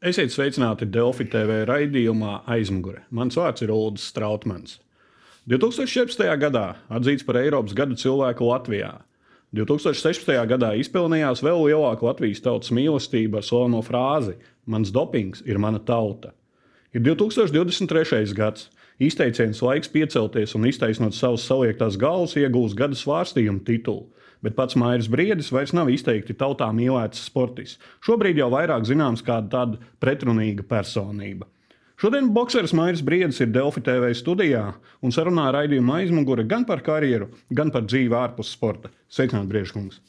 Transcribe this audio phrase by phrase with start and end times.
[0.00, 3.02] Esiet sveicināti Delfi TV raidījumā aizmugure.
[3.12, 4.78] Mans vārds ir Ulrichs Strautmans.
[5.52, 6.24] 2014.
[6.40, 8.94] gadā atzīts par Eiropas gada cilvēku Latvijā.
[9.52, 10.32] 2016.
[10.48, 16.32] gadā izpelnījās vēl lielāka Latvijas tautas mīlestība ar slaveno frāzi: Mans dopings ir mana tauta.
[16.96, 18.32] Ir 2023.
[18.32, 18.70] gads.
[18.96, 24.08] Izteiciens laiks piecelties un iztaisnot savas saliektās galvas iegūst gada svārstījumu titulu
[24.44, 27.80] bet pats Mairis Briedis vairs nav izteikti tautā mīlēts sportists.
[28.04, 31.48] Šobrīd jau vairāk zināms kā tāda pretrunīga personība.
[32.00, 34.62] Šodien boxeris Mairis Briedis ir Delfi TV studijā
[35.04, 38.88] un sarunā raidījuma aizmugure gan par karjeru, gan par dzīvi ārpus sporta.
[39.12, 40.00] Sveicināti, Briežkungs!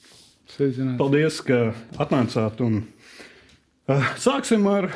[0.51, 0.95] Sveicināt.
[0.99, 2.63] Paldies, ka atnācāt.
[2.63, 2.81] Un,
[3.91, 4.87] uh, sāksim ar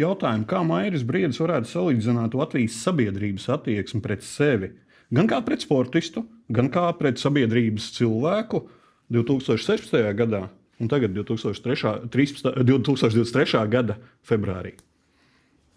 [0.00, 4.74] jautājumu, kā Mairis Briedis varētu salīdzināt Latvijas sabiedrības attieksmi pret sevi
[5.14, 8.64] gan kā pret sportistu, gan kā pret sabiedrības cilvēku
[9.10, 9.98] 2016.
[10.18, 10.46] gadā
[10.80, 13.66] un tagad 2003, 13, 2023.
[13.68, 14.72] gada februārī.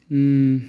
[0.09, 0.63] Mm.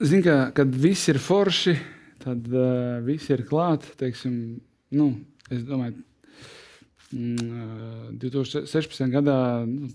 [0.00, 1.74] Ziniet, ka, kad viss ir forši,
[2.22, 3.90] tad uh, viss ir klāts.
[4.96, 5.10] Nu,
[5.52, 5.98] es domāju,
[7.12, 9.04] mm, 2016.
[9.12, 9.90] gadā nu,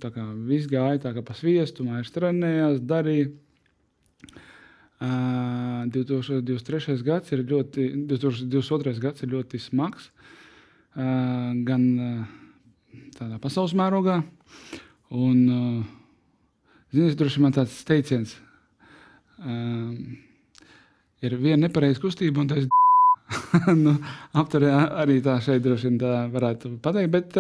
[0.46, 3.32] viss gāja tā kā pa sviestu, mājas trenējās, darīja.
[4.96, 7.04] Uh, 2023.
[7.04, 9.00] gads ir ļoti, 2022.
[9.04, 10.10] gads ir ļoti smags,
[10.96, 11.84] gan
[13.18, 14.22] tādā pasaules mērogā.
[15.16, 15.86] Un,
[16.94, 18.36] ziniet, droši vien tāds teiciens,
[21.26, 22.70] ir viena nepareiza kustība, un tas
[23.86, 23.98] nu,
[24.38, 24.72] apturē
[25.04, 27.38] arī tā šeit droši vien tā varētu pateikt, bet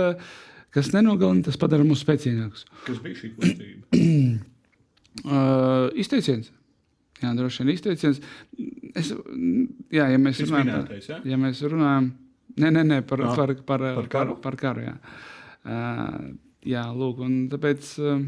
[0.75, 2.67] kas nenogalina, tas padara mūs spēcīgākus.
[2.85, 3.81] Kas bija šī kustība?
[5.31, 6.51] uh, izteiciens.
[7.23, 8.21] Jā, droši vien izteiciens.
[8.95, 9.11] Es,
[9.93, 11.19] jā, ja mēs runājam minētais, ja?
[11.19, 12.09] par, ja mēs runājam,
[12.59, 14.35] nē, nē, nē par, Jā, par, par, par karu?
[14.35, 14.95] Par, par karu jā.
[15.65, 16.33] Uh,
[16.67, 18.25] jā, lūk, un tāpēc uh,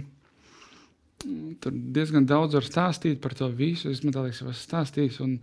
[1.63, 3.91] tur diezgan daudz var stāstīt par to visu.
[3.91, 5.37] Es domāju, ka tas stāstījis un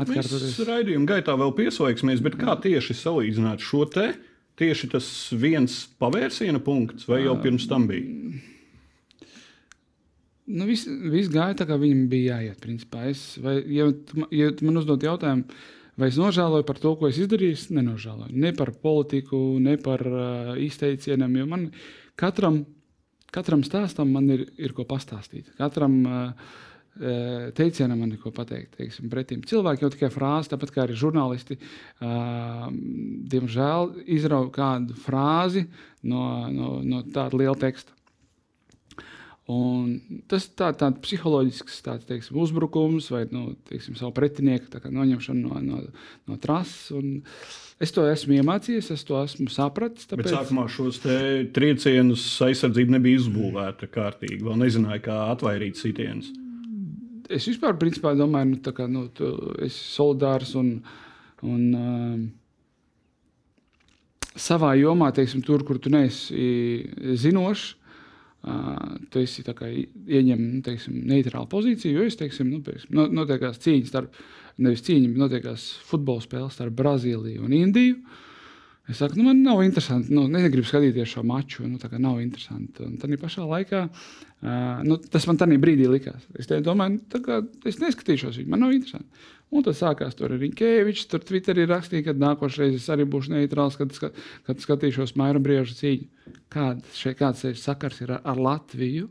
[0.00, 0.50] atkārtoties.
[0.58, 4.10] Mēs raidījuma gaitā vēl pieslēgsimies, bet kā tieši salīdzināt šo te?
[4.58, 5.08] Tieši tas
[5.38, 8.40] viens pavērsiena punkts, vai jau pirms tam bija?
[10.48, 12.60] Nu, viss, viss gāja tā, kā viņam bija jāiet.
[12.62, 13.04] Principā.
[13.10, 13.90] Es, vai, ja,
[14.32, 15.58] ja man uzdod jautājumu,
[16.00, 18.32] vai es nožēloju par to, ko es izdarīju, es nenožēloju.
[18.32, 21.36] Ne par politiku, ne par uh, izteicieniem.
[21.42, 21.66] Jo man
[22.18, 22.62] katram,
[23.34, 25.52] katram stāstam man ir, ir ko pastāstīt.
[25.58, 26.56] Katram uh,
[27.58, 28.78] teicienam man ir ko pateikt.
[28.78, 29.44] Teiksim, pretim.
[29.46, 31.58] Cilvēki jau tikai frāzi, tāpat kā arī žurnālisti,
[32.00, 32.66] uh,
[33.36, 35.66] diemžēl izrauga kādu frāzi
[36.02, 37.97] no, no, no tāda liela teksta.
[39.48, 39.94] Un
[40.28, 45.62] tas ir tā, tāds psiholoģisks tāds, teiksim, uzbrukums vai nu, teiksim, savu pretinieku noņemšana no,
[45.64, 45.78] no,
[46.28, 46.92] no trases.
[47.80, 50.04] Es to esmu iemācījies, es to esmu sapratis.
[50.10, 50.26] Tāpēc...
[50.26, 51.00] Bet sākumā šos
[51.56, 54.42] triecienus aizsardzība nebija izbūvēta kārtīgi.
[54.44, 56.28] Vēl nezināju, kā atvairīt sitienus.
[57.32, 59.32] Es vispār principā, domāju, nu, ka nu, tu
[59.64, 60.74] esi solidārs un,
[61.46, 62.20] un uh,
[64.36, 66.36] savā jomā, teiksim, tur, kur tu neesi
[67.24, 67.77] zinošs
[69.10, 74.14] tu esi ieņem teiksim, neitrālu pozīciju, jo es teiksim, nu, teiksim, notiekās cīņas starp,
[74.62, 77.98] nevis cīņa, bet notiekās futbola spēles starp Brazīliju un Indiju.
[78.88, 81.66] Es saku, nu, man nav interesanti, nu, negribu skatīties šo maču.
[81.68, 82.86] Nu, tā kā nav interesanti.
[82.86, 86.24] Un tā pašā laikā uh, nu, tas man tajā brīdī likās.
[86.40, 89.26] Es domāju, nu, kā, es neskatīšos viņu, man nav interesanti.
[89.52, 93.76] Un tad sākās tur arī Kēvičs, tur Twitterī rakstīja, ka nākošais es arī būšu neitrāls,
[93.80, 93.92] kad,
[94.48, 96.34] kad skatīšos Maira Brieža cīņu.
[96.52, 99.08] Kāds, šeit, kāds sakars ir ar, ar Latviju,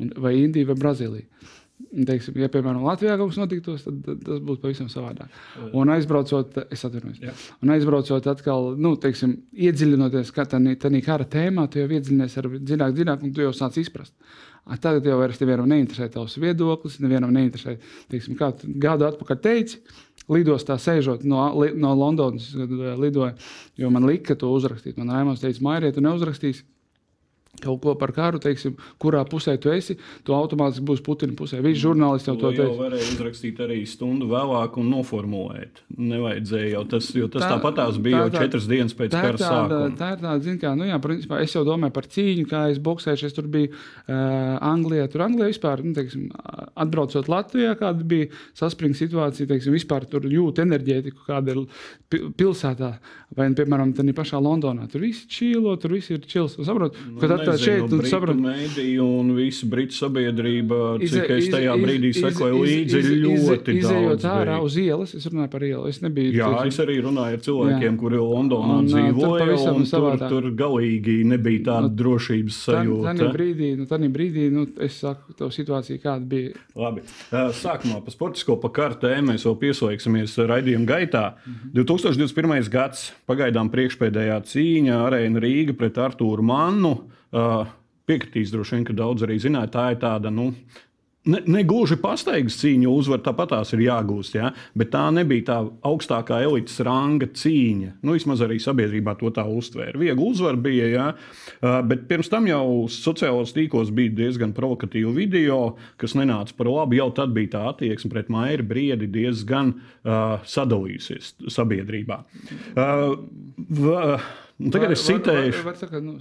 [0.00, 1.52] un, vai Indiju vai Brazīliju?
[1.74, 5.30] Teiksim, ja, piemēram, Latvijā kaut kas notiktos, tad, tad tas būtu pavisam savādāk.
[5.74, 7.44] Un aizbraucot, es atvainojos, yeah.
[7.62, 13.24] un aizbraucot atkal, nu, teiksim, iedziļinoties tajā kara tēmā, tu jau iedziļinies ar dziļāk, dziļāk,
[13.26, 14.14] un tu jau sāc izprast.
[14.80, 17.74] Tagad jau vairs nevienam neinteresē tavs viedoklis, nevienam neinteresē,
[18.12, 19.82] teiksim, kā gadu atpakaļ teici.
[20.30, 21.42] Lidostā sēžot no,
[21.76, 22.46] no Londonas,
[22.96, 23.34] lidoja,
[23.76, 24.96] jo man lika to uzrakstīt.
[24.96, 26.64] Man Raimons teica, Mairija, tu neuzrakstīsi
[27.62, 29.96] kaut ko par karu, teiksim, kurā pusē tu esi,
[30.26, 31.60] tu automātiski būsi Putina pusē.
[31.64, 32.66] Visi žurnālisti jau to teica.
[32.66, 35.82] Jau varēja uzrakstīt arī stundu vēlāk un noformulēt.
[35.94, 39.90] Nevajadzēja jau tas, jo tas tā, tāpatās bija tā, jau četras dienas pēc kara sākuma.
[39.98, 42.80] Tā ir tāda, zin kā, nu jā, principā es jau domāju par cīņu, kā es
[42.84, 44.18] boxēšu, es tur biju uh,
[44.72, 45.06] Anglijā.
[45.12, 46.28] Tur Anglijā vispār, nu, teiksim,
[46.84, 51.62] atbraucot Latvijā, kāda bija saspringta situācija, teiksim, vispār tur jūt enerģētiku, kāda ir
[52.38, 52.90] pilsētā,
[53.36, 54.88] vai, piemēram, tā pašā Londonā.
[54.90, 56.56] Tur viss čīlo, tur viss ir čils.
[56.64, 58.40] Saprot, nu, tā šeit, tu saproti.
[58.44, 62.98] Mēdīju un visa Britu sabiedrība, cik es iz- tajā iz- brīdī iz- sekoju iz- līdzi,
[62.98, 64.24] iz- ir iz- ļoti Izejot daudz.
[64.24, 65.88] ārā uz ielas, es runāju par ielu.
[65.88, 66.32] Es nebiju.
[66.32, 67.98] Jā, teiksim, es arī runāju ar cilvēkiem, Jā.
[67.98, 69.38] kuri Londonā Un, tur dzīvoja.
[69.44, 70.28] pavisam un Tur, savādāk.
[70.28, 73.32] tur galīgi nebija tāda Nu, drošības sajūta.
[73.34, 76.52] brīdī, nu, tad brīdī nu, es saku, tā situācija kāda bija.
[76.76, 77.00] Labi.
[77.30, 81.34] Sākumā par sportisko pa kartēm mēs vēl pieslēgsimies raidījuma gaitā.
[81.74, 82.68] 2021.
[82.70, 87.00] gads pagaidām priekšpēdējā cīņa Arēna Rīga pret Artūru Mannu.
[87.34, 87.46] Ā,
[88.04, 90.28] Piekritīs droši vien, ka daudz arī zināja, tā ir tāda.
[90.28, 90.50] Nu,
[91.24, 94.50] Ne, ne gluži pastaigas cīņa, uzvar tāpat tās ir jāgūst, ja?
[94.76, 95.54] bet tā nebija tā
[95.88, 97.94] augstākā elites ranga cīņa.
[98.04, 99.96] Nu, vismaz arī sabiedrībā to tā uztvēra.
[100.02, 101.06] Viegli uzvar bija, ja?
[101.62, 105.62] Uh, bet pirms tam jau sociālajos tīklos bija diezgan provokatīvi video,
[105.96, 107.00] kas nenāca par labu.
[107.00, 112.20] Jau tad bija tā attieksme pret Maiju Briedi diezgan uh, sadalījusies sabiedrībā.
[112.76, 113.16] Uh,
[113.56, 113.96] v,
[114.58, 115.52] nu, tagad es citēju.
[115.52, 116.18] Var, var, var, var, nu,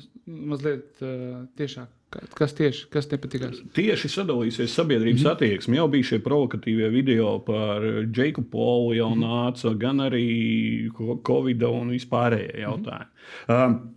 [0.53, 1.89] mazliet uh, tiešāk.
[2.13, 3.63] Ka- Kas tieši kas nepatīkās?
[3.74, 5.31] Tieši sadalīsies sabiedrības mm -hmm.
[5.31, 5.77] attieksme.
[5.77, 7.81] Jau bija šie provokatīvie video par
[8.12, 10.89] Džeku Polu, jau nāca gan arī
[11.27, 13.09] Covid un vispārējie jautājumi.
[13.09, 13.65] Mm -hmm.
[13.65, 13.95] um,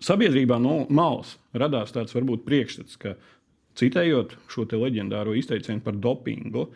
[0.00, 3.14] sabiedrībā no malas radās tāds varbūt priekšstats, ka
[3.78, 6.68] citējot šo leģendāro izteicienu par dopingu,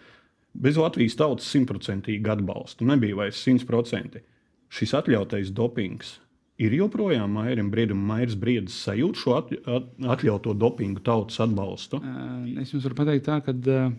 [0.55, 4.25] bez Latvijas tautas simtprocentīga atbalsta nebija vairs simtprocentīgi.
[4.69, 6.17] Šis atļautais dopings
[6.63, 12.01] ir joprojām Mairim Briedam, Mairis Briedis sajūt šo at, at, atļauto dopingu tautas atbalstu.
[12.01, 13.91] Uh, Es jums varu pateikt, tā, ka uh,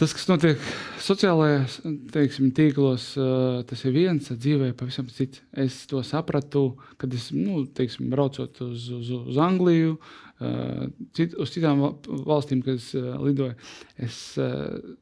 [0.00, 0.66] tas, kas notiek
[1.04, 1.78] sociālajos
[2.14, 5.40] teiksim, tīklos, uh, tas ir viens, dzīvē pavisam cits.
[5.52, 10.84] Es to sapratu, kad es nu, teiksim, braucot uz, uz, uz Angliju, uh,
[11.16, 11.96] cit, uz citām val-
[12.28, 13.56] valstīm, kad es uh, lidoju.
[13.96, 14.94] Es, uh,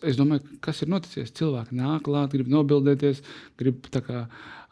[0.00, 1.28] Es domāju, kas ir noticis.
[1.36, 3.18] Cilvēki nāk klāt, grib nobildēties,
[3.60, 4.22] grib kā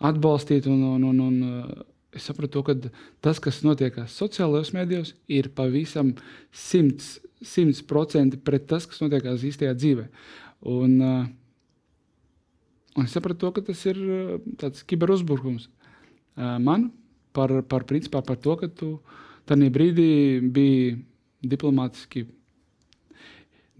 [0.04, 0.68] atbalstīt.
[0.70, 1.84] Un, un, un, un, uh,
[2.14, 2.76] es sapratu, ka
[3.24, 6.14] tas, kas notiek sociālajos mēdījos, ir pavisam
[6.50, 10.08] simts, simts procenti pret tas, kas notiek īstajā dzīvē.
[10.72, 11.22] Un, uh,
[12.96, 15.70] un es sapratu, ka tas ir uh, tāds kiberuzbrukums
[16.32, 16.86] man
[17.36, 18.94] par, par, principā, par to, ka tu
[19.44, 20.94] tajā brīdī biji
[21.44, 22.22] diplomātiski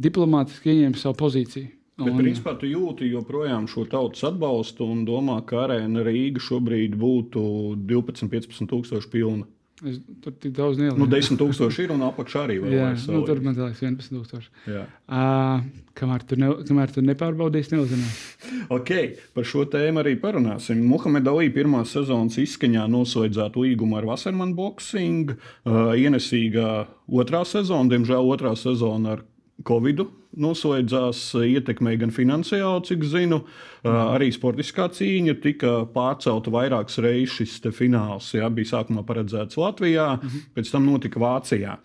[0.02, 1.70] diplomātiski ieņēma savu pozīciju.
[2.00, 7.43] Bet, principā, tu jūti joprojām šo tautas atbalstu un domā, ka arēna Rīga šobrīd būtu
[7.85, 9.49] 12, 15 tūkstoši pilna.
[9.83, 10.94] Es tur tik daudz nelielu.
[11.00, 14.44] Nu, 10 tūkstoši ir un apakšā arī vēl Jā, nu, tur man liekas, 11,000.
[14.71, 14.85] Jā.
[15.11, 15.65] Uh,
[15.99, 18.29] kamēr tu, ne, kamēr tu nepārbaudīsi, neuzzināsi.
[18.77, 18.93] Ok,
[19.35, 20.79] par šo tēmu arī parunāsim.
[20.87, 25.35] Muhameda Alī pirmā sezonas izskaņā noslēdzētu līgumu ar Wasserman Boxing.
[25.35, 26.71] Uh, ienesīgā
[27.11, 29.27] otrā sezona, diemžēl otrā sezona ar
[29.69, 30.02] Covid
[30.43, 37.37] noslēdzās, uh, ietekmēja gan finansiāli, cik zinu, uh, arī sportiskā cīņa tika pārcelta vairākas reizes.
[37.37, 40.08] Šis fināls jā, bija sākumā paredzēts Latvijā,
[40.56, 41.76] pēc tam notika Vācijā.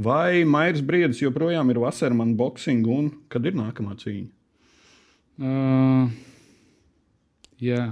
[0.00, 4.30] Vai Mairs Briedis joprojām ir Wasserman Boxing un kad ir nākamā cīņa?
[5.40, 6.08] Uh,
[7.60, 7.84] jā,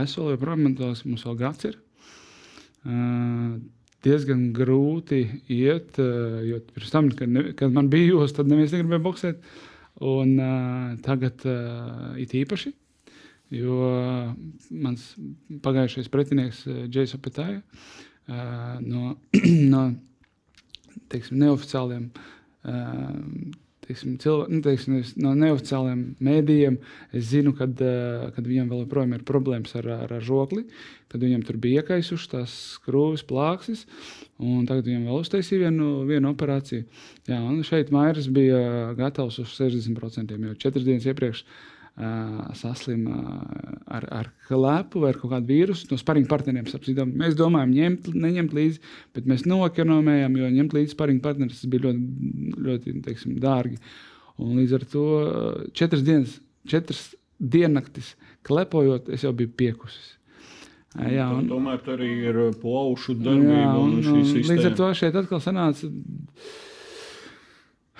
[0.00, 1.78] es vēl joprojām mentos, mums vēl gads ir.
[2.80, 3.58] Uh,
[4.04, 8.74] diezgan grūti iet, uh, jo pirms tam, kad, ne, kad man bija jūs, tad neviens
[8.74, 9.50] negribēja boxēt.
[10.06, 12.72] Un uh, tagad uh, it īpaši,
[13.58, 13.80] jo
[14.70, 15.10] mans
[15.64, 19.16] pagājušais pretinieks Džejs Opetāja uh, no,
[19.74, 19.82] no
[21.10, 23.18] teiksim, neoficiāliem uh,
[23.90, 26.78] teiksim, cilvē, nu, teiksim, no neoficiāliem mēdījiem.
[27.16, 27.66] Es zinu, ka
[28.36, 30.64] kad viņam vēl joprojām ir problēmas ar, ar, ar žokli,
[31.10, 33.86] kad viņam tur bija iekaisušas tās skrūves, plāksis.
[34.38, 36.86] un Tagad viņam vēl uztaisīja vienu, vienu operāciju.
[37.28, 41.44] Jā, un šeit Mairis bija gatavs uz 60%, jau četras dienas iepriekš.
[42.56, 45.88] Saslima uh, ar, ar klepu vai ar kaut kādu vīrusu.
[45.90, 47.10] No sparinga partneriem sapsidām.
[47.20, 48.80] Mēs domājam, ņemt, neņemt līdzi,
[49.16, 52.30] bet mēs noekonomējam, jo ņemt līdzi sparinga partnerus bija ļoti,
[52.68, 53.80] ļoti teiksim, dārgi.
[54.40, 55.04] Un līdz ar to
[55.76, 58.14] četras dienas, četras diennaktis
[58.46, 60.16] klepojot, es jau biju piekusis.
[60.98, 64.74] Jā, Tā, un, tomēr tur arī ir plaušu darbība jā, un, un, un līdz ar
[64.80, 65.86] to šeit atkal sanāca.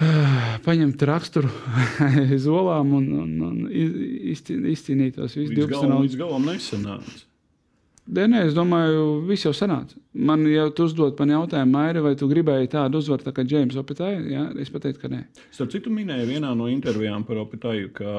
[0.67, 1.51] Paņemt raksturu
[2.07, 3.99] aiz olām un, un, un iz-
[4.37, 6.07] izcī- izcīnīt tos visus līdz 12 galam, naudas.
[6.07, 7.19] līdz galam nesanāca.
[8.11, 9.95] Nē, nē, es domāju, viss jau sanāca.
[10.11, 13.77] Man jau tu uzdod man jautājumu, Maija, vai tu gribēji tādu uzvaru tā kā Džeims
[13.79, 14.19] Opitāja?
[14.27, 15.21] Jā, es pateicu, ka nē.
[15.55, 18.15] Starp citu, minēja vienā no intervijām par Opitāju, ka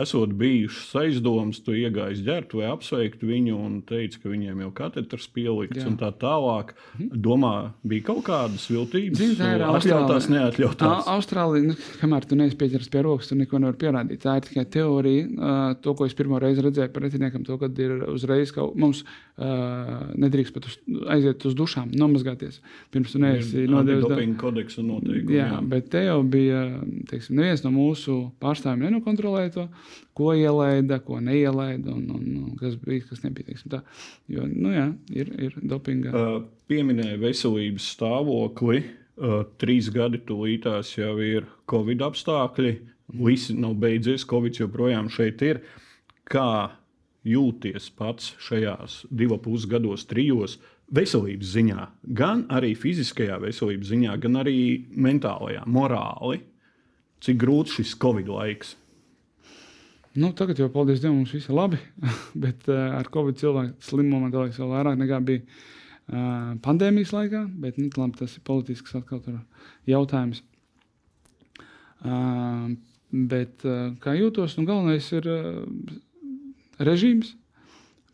[0.00, 5.28] esot bijušas aizdomas, tu iegājies ģērbtu vai apsveikt viņu un teici, ka viņiem jau katrs
[5.36, 5.90] pielikts Jā.
[5.90, 6.72] un tā tālāk.
[7.12, 7.52] Domā,
[7.84, 11.04] bija kaut kādas viltības, Zini, tā ir atļautās, neatļautās.
[11.04, 14.24] Au- Austrālija, nu, kamēr tu neesi pieķeries pie rokas, tu neko nevari pierādīt.
[14.24, 15.28] Tā ir tikai teorija.
[15.36, 20.06] Uh, to, ko es pirmo reizi redzēju pretiniekam, to, kad ir uzreiz kaut mums uh,
[20.16, 20.76] nedrīkst pat uz,
[21.12, 22.60] aiziet uz dušām, nomazgāties.
[22.94, 24.04] Pirms tu neesi nodevis.
[24.04, 25.36] antidopinga kodeksa noteikumi.
[25.36, 26.62] Jā, bet te jau bija
[27.10, 29.66] teiksim, neviens no mūsu pārstāvjiem nenokontrolēja to,
[30.16, 33.50] ko ielaida, ko neielaida un, un, un kas bija, kas nebija.
[33.50, 33.82] teiksim Tā.
[34.32, 36.14] Jo, nu, jā, ir, ir dopinga.
[36.14, 36.38] Uh,
[36.70, 38.84] Pieminēja veselības stāvokli.
[39.16, 42.74] Uh, trīs gadi tūlītās jau ir Covid apstākļi.
[43.16, 45.62] Visi nav beidzies, Covid joprojām šeit ir.
[46.26, 46.48] Kā
[47.26, 50.58] jūties pats šajās divos pusgados, trijos
[50.94, 51.86] veselības ziņā,
[52.18, 54.58] gan arī fiziskajā veselības ziņā, gan arī
[54.94, 56.42] mentālajā, morāli?
[57.24, 58.76] Cik grūts šis Covid laiks?
[60.16, 61.78] Nu, tagad jau, paldies Dievam, mums viss ir labi.
[62.44, 67.42] Bet uh, ar Covid cilvēku slimumu man liekas, vēl vairāk nekā bija uh, pandēmijas laikā.
[67.60, 68.96] Bet nu, labi, tas ir politisks
[69.88, 70.44] jautājums.
[72.06, 72.76] Uh,
[73.10, 75.64] bet uh, kā jūtos, nu, galvenais ir uh,
[76.78, 77.34] režīms,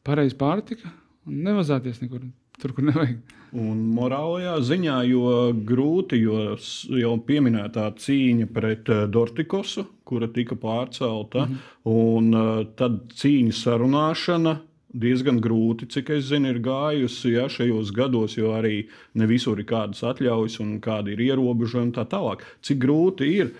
[0.07, 0.91] pareiza pārtika
[1.27, 2.25] un nevazāties nekur
[2.63, 3.39] tur, kur nevajag.
[3.53, 5.31] Un morālajā ziņā, jo
[5.69, 6.57] grūti, jo
[6.97, 11.89] jau pieminētā cīņa pret eh, Dortikosu, kura tika pārcelta, mm -hmm.
[11.93, 14.61] un eh, tad cīņa sarunāšana.
[14.93, 19.65] Diezgan grūti, cik es zinu, ir gājusi ja, šajos gados, jo arī ne visur ir
[19.65, 22.45] kādas atļaujas un kādi ir ierobežojumi un tā tālāk.
[22.61, 23.55] Cik grūti ir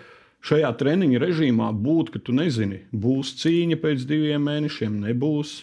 [0.47, 5.61] šajā treniņa režīmā būt, ka tu nezini, būs cīņa pēc diviem mēnešiem, nebūs.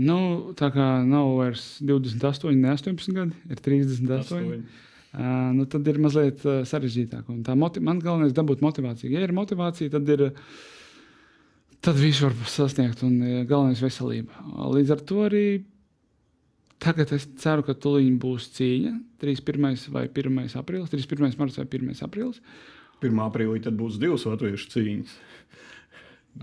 [0.00, 4.20] Nu, tā kā nav vairs 28, ne 18 gadi, ir 38.
[4.20, 4.62] Astoņi.
[5.10, 7.26] Uh, nu, tad ir mazliet uh, sarežģītāk.
[7.26, 9.10] Man galvenais ir dabūt motivāciju.
[9.10, 10.30] Ja ir motivācija, tad ir.
[11.80, 14.44] Tad viss var sasniegt, un uh, galvenais ir veselība.
[14.70, 15.44] Līdz ar to arī
[16.80, 18.92] tagad es ceru, ka tuliņ būs cīņa.
[19.20, 19.88] 31.
[19.92, 20.38] vai 1.
[20.62, 21.34] aprīlis, 31.
[21.40, 21.90] marts vai 1.
[22.06, 22.38] aprīlis.
[23.02, 23.20] 1.
[23.26, 25.18] aprīlī tad būs divas latviešu cīņas.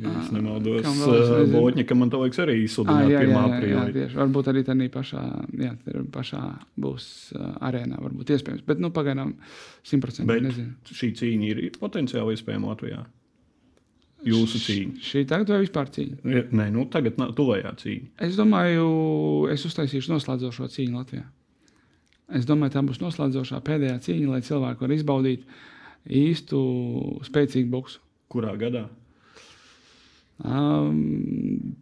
[0.03, 1.59] Ja es nemaldos, kam vēl es nezinu.
[1.61, 3.29] Boķņa, man te liekas, arī Ah, izsludināja jā, 1.
[3.29, 4.07] jā, jā, jā, aprīlī.
[4.19, 5.21] Varbūt arī tādā pašā,
[5.63, 5.69] jā,
[6.11, 6.41] pašā
[6.83, 7.05] būs
[7.37, 8.01] uh, arēnā.
[8.03, 8.65] Varbūt iespējams.
[8.67, 9.31] Bet nu, pagaidām
[9.87, 10.73] 100% Bet nezinu.
[10.91, 13.05] šī cīņa ir potenciāli iespējama Latvijā.
[14.27, 14.99] Jūsu cīņa.
[15.07, 16.19] Šī tagad vai vispār cīņa?
[16.25, 18.07] Ir- Nē, nu tagad tuvējā cīņa.
[18.27, 21.23] Es domāju, es uztaisīšu noslēdzošo cīņu Latvijā.
[22.35, 25.43] Es domāju, tā būs noslēdzošā pēdējā cīņa, lai cilvēki varētu izbaudīt
[26.07, 26.59] īstu
[27.27, 28.01] spēcīgu boksu.
[28.31, 28.87] Kurā gadā?
[30.43, 31.75] Um,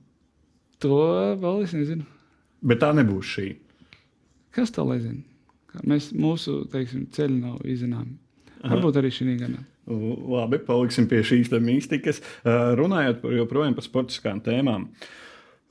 [0.84, 0.98] to
[1.42, 2.06] vēl es nezinu.
[2.66, 3.48] Bet tā nebūs šī.
[4.56, 5.22] Kas to lai zina?
[5.84, 8.16] Mēs, mūsu teiksim, ceļi nav izzināmi.
[8.66, 9.60] Varbūt arī šī gada.
[9.86, 11.52] Labi, paliksim pie šīs.
[11.52, 14.88] Uh, Runājot par, joprojām par sportiskām tēmām.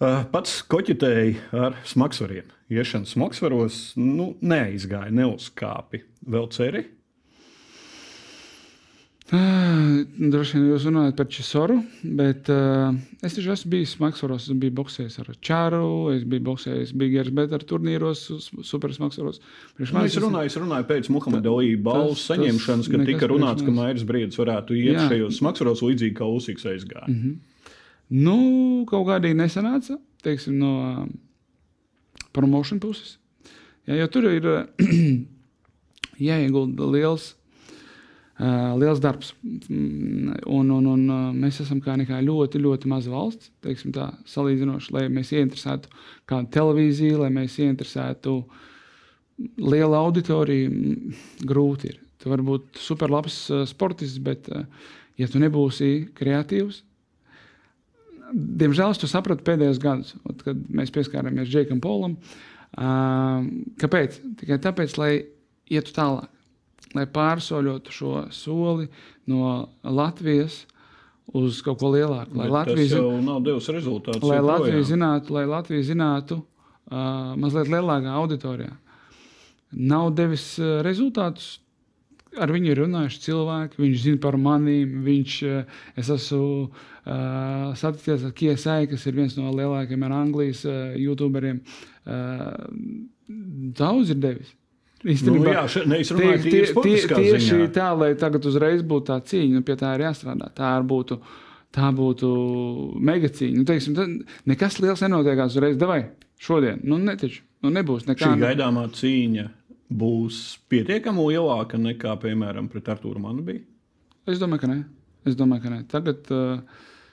[0.04, 2.50] Pats koķitēji ar smagsvariem.
[2.75, 6.02] Iešana smagsvaros nu, neizgāja, neuzkāpi.
[6.26, 6.82] Vēl ceri?
[10.33, 11.78] Droši vien jūs runājat par Čisoru,
[12.19, 12.93] bet uh,
[13.25, 17.64] es taču esmu bijis Maksvaros, es biju boxējis ar Čāru, es biju boxējis Bigers Better
[17.64, 18.26] turnīros,
[18.69, 19.40] supersmaksvaros.
[19.78, 23.73] Priekš Nu, es runāju, es runāju pēc Muhameda Alī balvas saņemšanas, kad tika runāts, ka.
[23.73, 25.07] Mairis Briedis varētu iet Jā.
[25.09, 27.09] šajos smagsvaros līdzīgi kā Usīks aizgāja.
[27.09, 27.38] Mm -hmm.
[28.11, 28.38] Nu,
[28.90, 31.07] kaut kā arī nesanāca, teiksim, no uh,
[32.33, 33.16] promotion puses.
[33.88, 34.66] Jā, jo tur ir uh,
[36.28, 37.35] jāiegulda liels,
[38.81, 39.33] liels darbs.
[39.71, 43.53] Un, un, un uh, mēs esam kā nekā ļoti, ļoti maza valsts,
[43.95, 45.93] tā, salīdzinoši, lai mēs ieinteresētu
[46.31, 48.38] kādu televīziju, lai mēs ieinteresētu
[49.62, 50.71] lielu auditoriju.
[50.71, 52.00] mm, Grūti ir.
[52.19, 54.50] Tu vari būt superlabs uh, sportists, bet,
[55.21, 56.83] ja tu nebūsi kreatīvs,
[58.35, 62.17] Diemžēl es to sapratu pēdējos gados, kad mēs pieskārāmies Džekam Polam.
[63.79, 64.17] Kāpēc?
[64.41, 65.11] Tikai tāpēc, lai
[65.71, 66.31] ietu tālāk,
[66.94, 68.88] lai pārsoļotu šo soli
[69.30, 70.62] no Latvijas
[71.34, 72.36] uz kaut ko lielāku.
[72.36, 74.22] Lai Bet Latvija, zin- nav devis rezultātus.
[74.28, 74.38] lai.
[74.44, 78.72] Latvija zinātu, lai Latvija zinātu uh, mazliet lielākā auditorijā.
[79.72, 81.58] Nav devis uh, rezultātus.
[82.34, 84.96] Ar viņu ir runājuši cilvēki, viņš zina par maniem.
[85.06, 90.94] Viņš, uh, es esmu uh, saticies ar Kiesai, kas ir viens no lielākajiem Anglijas uh,
[90.98, 91.60] youtuberiem.
[92.04, 92.52] Uh,
[93.78, 94.50] daudz ir devis.
[95.04, 97.73] Nu, jā, še, ne, Tie- tie- tie- Tieši ziņā.
[97.76, 100.49] tā, lai tagad uzreiz būtu tā cīņa, nu, pie tā ir jāstrādā.
[100.56, 101.18] Tā arī būtu,
[101.76, 102.30] tā būtu
[103.00, 103.56] mega cīņa.
[103.58, 105.76] Nu, teiksim, nekas liels nenotiekās uzreiz.
[105.76, 106.06] Davai,
[106.40, 108.32] šodien, nu, netiču, nu, nebūs nekā.
[108.32, 109.46] Šī gaidāmā cīņa
[109.92, 110.40] būs
[110.73, 113.44] pietiekami lielāka nekā, piemēram, pret Arthuru Manu.
[114.26, 114.84] Es domāju, ka nē.
[115.26, 115.84] Es domāju, ka nē.
[115.88, 116.25] Tagad.
[116.30, 116.61] Uh,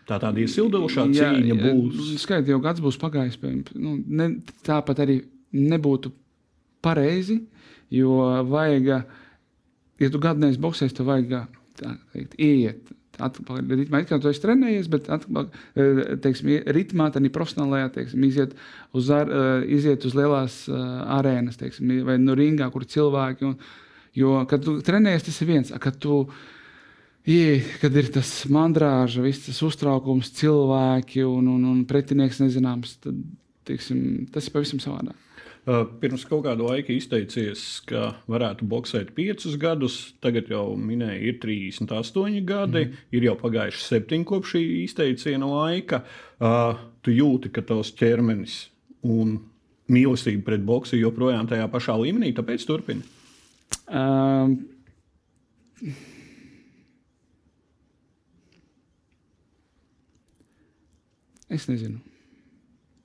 [0.07, 2.15] Tā tāda iesildošā cīņa būs.
[2.23, 3.37] Skaidrs, jau gads būs pagājis.
[3.75, 5.21] Nu, ne, tāpat arī
[5.53, 6.11] nebūtu
[6.83, 7.41] pareizi,
[7.93, 8.17] jo
[8.49, 8.89] vajag,
[10.01, 11.37] ja tu gadu neesi boxējis, tad vajag
[11.81, 12.89] teikt, iet.
[13.11, 13.99] Tā atpakaļ ritmā.
[14.01, 18.55] It kā tu esi trenējies, bet atpakaļ, eh, teiksim, ritmā, ir profesionālajā, teiksim, iziet
[18.93, 20.77] uz, ar, eh, iziet uz lielās uh,
[21.19, 23.43] arēnas, teiksim, vai no ringā, kur cilvēki.
[23.51, 23.57] Un,
[24.15, 25.71] jo, kad tu trenējies, tas ir viens.
[25.79, 26.25] Kad tu
[27.21, 33.19] Ie, kad ir tas mandrāža, viss tas uztraukums, cilvēki un, un, un pretinieks nezināms, tad
[33.69, 35.13] teiksim, tas ir pavisam savādāk.
[35.61, 39.97] Uh, pirms kaut kāda laika izteicies, ka varētu boxēt piecus gadus.
[40.23, 43.03] Tagad jau minēja, ir 38 gadi, mm.
[43.13, 46.01] ir jau pagājuši septiņi kopš šī izteiciena laika.
[46.41, 48.57] Uh, tu jūti, ka tavs ķermenis
[49.05, 49.37] un
[49.91, 53.05] mīlestība pret boxu joprojām tajā pašā līmenī, tāpēc turpini.
[53.85, 54.57] Um,
[61.53, 62.01] es nezinu.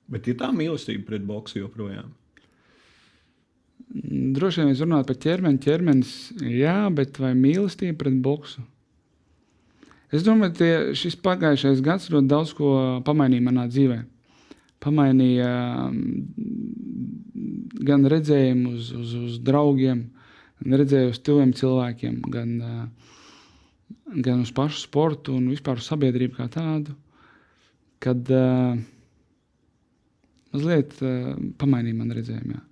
[0.09, 2.15] Bet ir tā mīlestība pret boxu joprojām.
[3.87, 5.61] Droši vien runājam par ķermeni.
[5.63, 8.63] ķermenis, jā, bet vai mīlestība pret boksu?
[10.11, 12.73] Es domāju, ka šis pagājušais gads ļoti daudz ko
[13.07, 14.01] pamainīja manā dzīvē.
[14.83, 15.49] Pamainīja
[15.87, 16.27] mm,
[17.87, 20.05] gan redzējumu uz, uz, uz draugiem,
[20.61, 22.53] gan redzējumu uz tuviem cilvēkiem, gan,
[24.15, 26.95] gan uz pašu sportu un vispār uz sabiedrību kā tādu.
[28.03, 28.77] Kad uh,
[30.53, 32.59] mazliet uh, pamainīja man redzējumu.
[32.59, 32.66] Jā.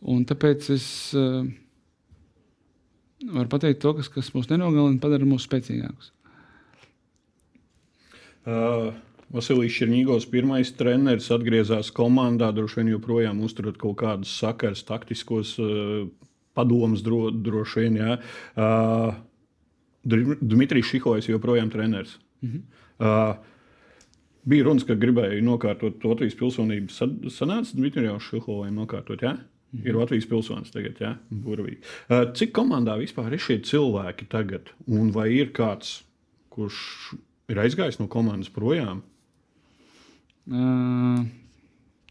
[0.00, 0.86] Un tāpēc es
[1.18, 1.44] uh,
[3.28, 6.12] varu pateikt to, kas, kas mūs nenogalina, padara mūs spēcīgākus.
[8.48, 8.94] Uh,
[9.30, 12.48] Vasilijs Černīgovs, pirmais treneris, atgriezās komandā.
[12.56, 16.08] Droši vien joprojām uzturot kaut kādus sakars, taktiskos uh,
[16.58, 18.00] padomus, dro, droši vien.
[18.00, 18.16] Jā.
[18.56, 19.20] Uh,
[20.08, 22.16] Dmitrijs Šihovs joprojām treneris.
[22.40, 22.62] Mm -hmm.
[23.04, 23.36] uh,
[24.44, 26.88] bija runas, ka gribēja nokārtot Latvijas pilsonību.
[27.28, 29.22] Sanāca Dmitrijam Šihovam nokārtot.
[29.22, 29.36] Jā?
[29.70, 29.86] Mhm.
[29.86, 31.12] Ir Latvijas pilsonis tagad, ja?
[31.30, 31.78] Burvīgi.
[32.34, 34.72] Cik komandā vispār ir šie cilvēki tagad?
[34.90, 36.00] Un vai ir kāds,
[36.50, 36.80] kurš
[37.50, 39.04] ir aizgājis no komandas projām?
[40.50, 41.22] Uh,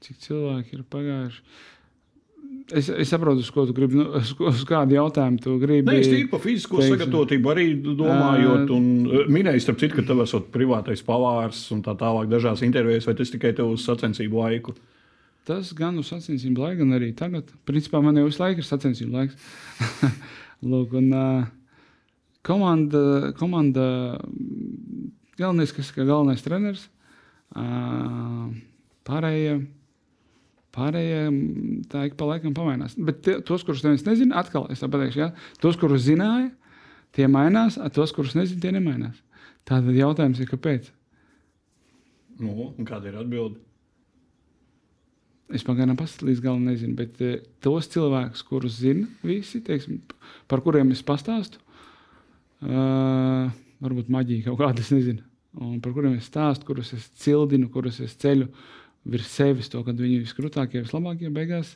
[0.06, 1.44] cik cilvēki ir pagājuši?
[2.70, 5.90] Es, es saprotu, uz ko tu gribi, nu, uz, uz kādu jautājumu tu gribi.
[5.90, 6.96] Nē, es tīri par fizisko teiksim.
[6.96, 8.72] sagatavotību arī domājot.
[8.76, 8.88] Un,
[9.34, 13.34] minēju, starp citu, ka tev esot privātais pavārs un tā tālāk dažās intervijās, vai tas
[13.34, 14.78] tikai tev uz sacensību laiku?
[14.78, 14.99] Uh,
[15.50, 17.50] Tas gan uz sacensību laiku, gan arī tagad.
[17.66, 19.48] Principā man jau visu laiku ir sacensību laiks.
[20.70, 21.48] Lūk, un, uh,
[22.46, 23.86] komanda, komanda
[25.40, 26.84] galvenais, kas ir galvenais treneris.
[27.58, 28.52] Uh,
[29.10, 29.56] pārējie,
[30.76, 31.24] pārējie
[31.90, 32.94] tā ik pa laikam pamainās.
[32.94, 35.32] Bet tie, tos, kurus neviens nezina, atkal es pateikšu, ja?
[35.64, 36.52] tos, kurus zināja,
[37.18, 39.18] tie mainās, tos, kurus nezina, tie nemainās.
[39.66, 40.94] Tātad jautājums ir, kāpēc?
[42.38, 43.66] Nu, kāda ir atbildība?
[45.50, 50.04] Es pagaidām pats līdz galam nezinu, bet uh, tos cilvēkus, kurus zina visi, teiksim,
[50.52, 51.62] par kuriem es pastāstu,
[52.66, 53.50] uh,
[53.82, 55.26] varbūt maģija kaut kāda, es nezinu,
[55.58, 58.50] un par kuriem es stāstu, kurus es cildinu, kurus es ceļu
[59.10, 61.74] virs sevis, to, kad viņi ir viskrūtākie, vislabākie beigās.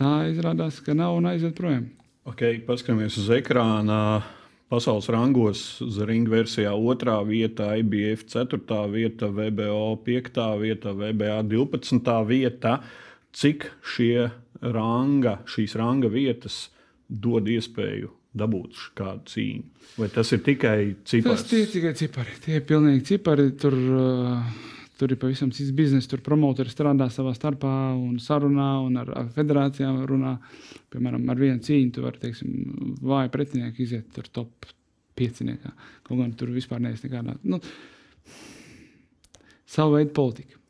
[0.00, 1.90] Tā izrādās, ka nav un aiziet projām.
[2.30, 4.02] Okay, paskatāmies uz ekrāna.
[4.20, 4.36] Uh
[4.70, 7.14] Pasaules rangos Zringa versijā 2.
[7.26, 8.76] vieta, IBF 4.
[8.92, 10.38] vieta, VBO 5.
[10.60, 12.12] vieta, VBA 12.
[12.28, 12.76] vieta.
[13.34, 14.28] Cik šie
[14.62, 16.68] ranga, šīs ranga vietas
[17.10, 19.66] dod iespēju dabūt kādu cīņu?
[19.98, 21.42] Vai tas ir tikai cipars?
[21.42, 22.38] Tas ir tikai cipari.
[22.44, 23.50] Tie ir pilnīgi cipari.
[23.58, 24.79] Tur, uh...
[25.00, 26.08] Tur ir pavisam cits bizness.
[26.10, 30.34] Tur promotori strādā savā starpā un sarunā un ar, ar federācijām runā.
[30.92, 32.50] Piemēram, ar vienu cīņu tu vari, teiksim,
[33.00, 34.68] vāju pretinieku iziet tur top
[35.16, 35.72] pieciniekā.
[36.04, 37.38] Kaut gan tur vispār neesmu nekādā.
[37.48, 37.60] Nu,
[39.64, 40.60] savu veidu politika.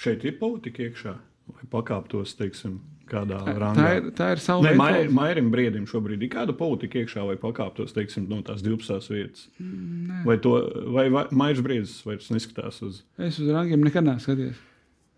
[0.00, 1.14] Šeit ir politika iekšā.
[1.52, 3.78] Vai pakāptos, teiksim, kādā tā, rangā.
[3.78, 5.14] Tā ir, tā ir sava veida politika.
[5.18, 9.48] Mairim Briedim šobrīd ir kāda politika iekšā, vai pakāptos, teiksim, no tās 12 vietas.
[9.60, 10.22] Nē.
[10.28, 10.54] Vai, to,
[10.94, 13.02] vai, vai Mairis Briedis vairs neskatās uz?
[13.18, 14.62] Es uz rangiem nekad neesmu skatījies.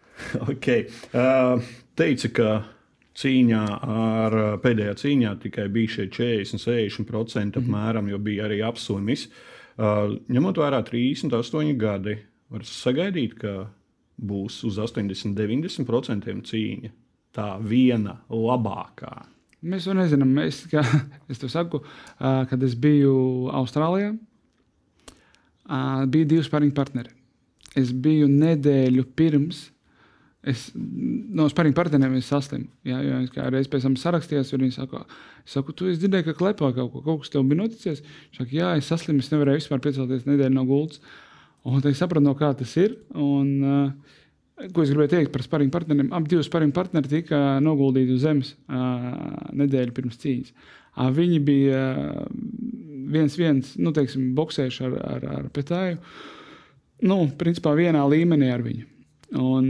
[0.53, 0.70] ok.
[1.12, 2.51] Uh, teica, ka
[3.16, 3.64] cīņā
[3.96, 7.62] ar pēdējā cīņā tikai bija šie 40, 60% mm -hmm.
[7.62, 9.29] apmēram, jo bija arī apsunis.
[9.77, 12.18] Uh, ņemot vērā 38 gadi,
[12.51, 13.66] var sagaidīt, ka
[14.16, 16.90] būs uz 80, 90% cīņa.
[17.37, 19.12] Tā viena labākā.
[19.66, 20.33] Mēs to nezinām.
[20.37, 20.83] Mēs, kā,
[21.33, 21.83] es to saku,
[22.18, 23.14] kad es biju
[23.57, 24.14] Austrālijā,
[26.12, 27.12] bija divi spēļu partneri.
[27.77, 29.66] Es biju nedēļu pirms.
[30.46, 32.68] Es no spēļu partneriem saslimu.
[32.87, 35.01] Jā, jo es kā reiz pēc tam sarakstījos, un viņi saka,
[35.49, 38.05] saku, tu dzirdēji, ka klepā kaut, ko, kaut kas tev bija noticis.
[38.05, 41.03] Viņš saka, jā, es saslimu, es nevarēju vispār piecelties nedēļu no gultas.
[41.66, 42.94] Un es sapratu, no kā tas ir.
[43.18, 44.22] Un, uh,
[44.57, 46.09] Ko es gribēju teikt par sparīgu partneriem?
[46.16, 49.11] Abi divi sparīgu partneri tika noguldīti uz zemes uh,
[49.53, 50.53] nedēļu pirms cīņas.
[50.53, 51.83] Uh, viņi bija,
[53.12, 55.99] viens, viens, nu, teiksim, boxējuši ar, ar, ar Petāju.
[57.05, 58.87] Nu, principā vienā līmenī ar viņu.
[59.37, 59.69] Un,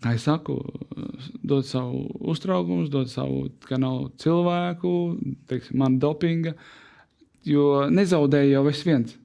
[0.00, 0.56] kā es saku,
[1.44, 4.94] dod savu uztraukumu, dod savu, ka nav cilvēku,
[5.50, 6.54] teiksim, man dopinga,
[7.44, 9.18] jo nezaudēju jau es viens.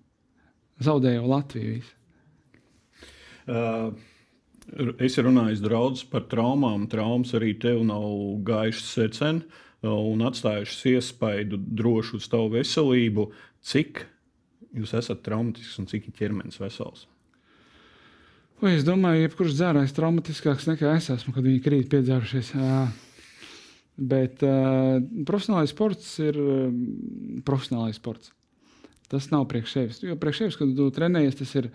[0.83, 1.77] Zaudēju jau Latviju.
[1.77, 1.95] Visu.
[3.45, 6.87] Es runāju daudz par traumām.
[6.89, 8.07] Traumas arī tev nav
[8.47, 9.43] gājušas secen
[9.85, 13.27] un atstājušas iespaidu droši uz tavu veselību.
[13.65, 14.05] Cik
[14.75, 17.05] jūs esat traumatisks un cik ir ķermenis vesels?
[18.63, 22.53] Vai es domāju, ka jebkurš dzērājs ir traumatiskāks nekā es esmu, kad viņi krīt piedzērušies.
[23.95, 26.39] Bet uh, profesionālais sports ir
[27.47, 28.31] profesionālais sports.
[29.11, 29.99] Tas nav priekš sevis.
[30.03, 31.69] Jo priekš sevis, kad tu trenējies, tas ir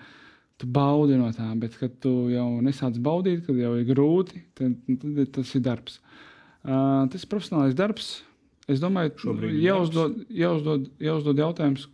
[0.60, 4.76] tu baudi no tā, bet kad tu jau nesāc baudīt, kad jau ir grūti, tad,
[5.00, 6.00] tad tas ir darbs.
[6.60, 8.18] Uh, tas ir profesionālais darbs.
[8.70, 11.88] Es domāju, ka jāuzdod, jāuzdod, jāuzdod jautājums,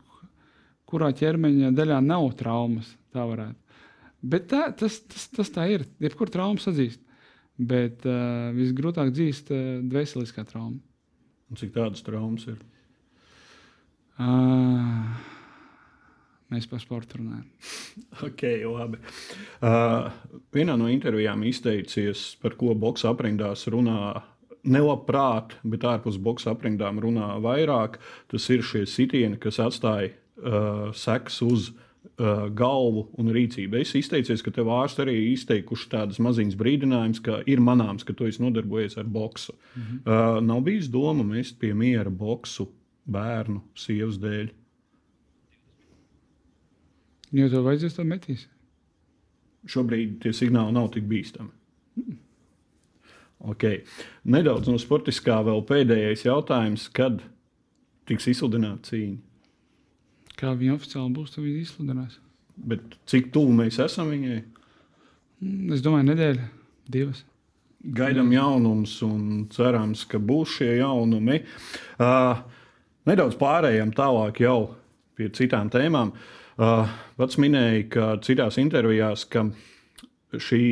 [0.86, 2.90] kurā ķermeņa daļā nav traumas.
[3.14, 3.56] Tā varētu.
[4.26, 5.86] Bet tā, tas, tas, tas tā ir.
[6.02, 7.00] Jebkurā trauma atzīst.
[7.56, 10.76] Bet uh, visgrūtāk dzīst uh, dvēseliskā trauma.
[11.48, 12.58] Un cik tādas traumas ir?
[14.18, 15.14] Uh,
[16.52, 17.46] mēs par sportu runājam.
[18.28, 19.00] ok, labi.
[19.60, 20.10] Uh,
[20.54, 24.22] vienā no intervijām izteicies, par ko boxa aprindās runā.
[24.66, 28.00] Nelabprāt, bet ārpus boxa aprindām runā vairāk.
[28.32, 33.78] Tas ir šie sitieni, kas atstāja uh, sekas uz uh, galvu un rīcību.
[33.82, 38.26] Es izteicies, ka tev ārsti arī izteikuši tādas maziņas brīdinājumus, ka ir manāms, ka tu
[38.26, 39.54] esi nodarbojies ar boksu.
[39.54, 40.02] Mm -hmm.
[40.02, 42.66] uh, nav bijis doma mest pie miera boksu
[43.06, 44.50] bērnu, sievas dēļ.
[47.36, 48.46] Jo tev vajadzēs to metīs.
[49.68, 51.50] Šobrīd tie signāli nav tik bīstami.
[52.00, 52.18] Mm.
[53.52, 53.82] Okay.
[54.24, 57.20] Nedaudz no sportiskā vēl pēdējais jautājums, kad
[58.08, 59.18] tiks izsludināta cīņa?
[60.36, 62.16] Kā viņa oficiāli būs, tad viņa izsludinās.
[62.56, 64.38] Bet cik tuvu mēs esam viņai?
[65.42, 66.48] Mm, es domāju, nedēļa,
[66.92, 67.22] divas.
[67.96, 71.42] Gaidām jaunumus un cerams, ka būs šie jaunumi.
[72.00, 72.40] Uh,
[73.08, 74.58] nedaudz pārējām tālāk jau
[75.16, 76.14] pie citām tēmām.
[76.16, 79.44] Uh, Pats minēja, ka citās intervijās, ka
[80.32, 80.62] šī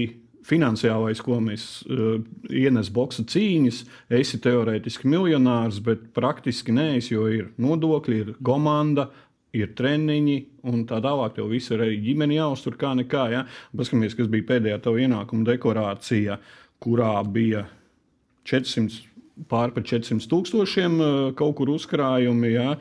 [0.45, 2.19] finansiālais, ko mēs uh,
[2.53, 9.09] ienes boxa cīņas, esi teorētiski miljonārs, bet praktiski nē, jo ir nodokļi, ir komanda,
[9.55, 10.37] ir treniņi
[10.69, 11.37] un tā tālāk.
[11.37, 13.25] Tev viss ir arī ģimene jāuztur kā nekā.
[13.33, 13.45] Ja?
[13.77, 16.41] Paskatāmies, kas bija pēdējā tava ienākuma deklarācija,
[16.83, 17.65] kurā bija
[18.51, 19.14] 400
[19.51, 22.53] pār par 400 tūkstošiem eh, kaut kur uzkrājumi.
[22.55, 22.75] Ja?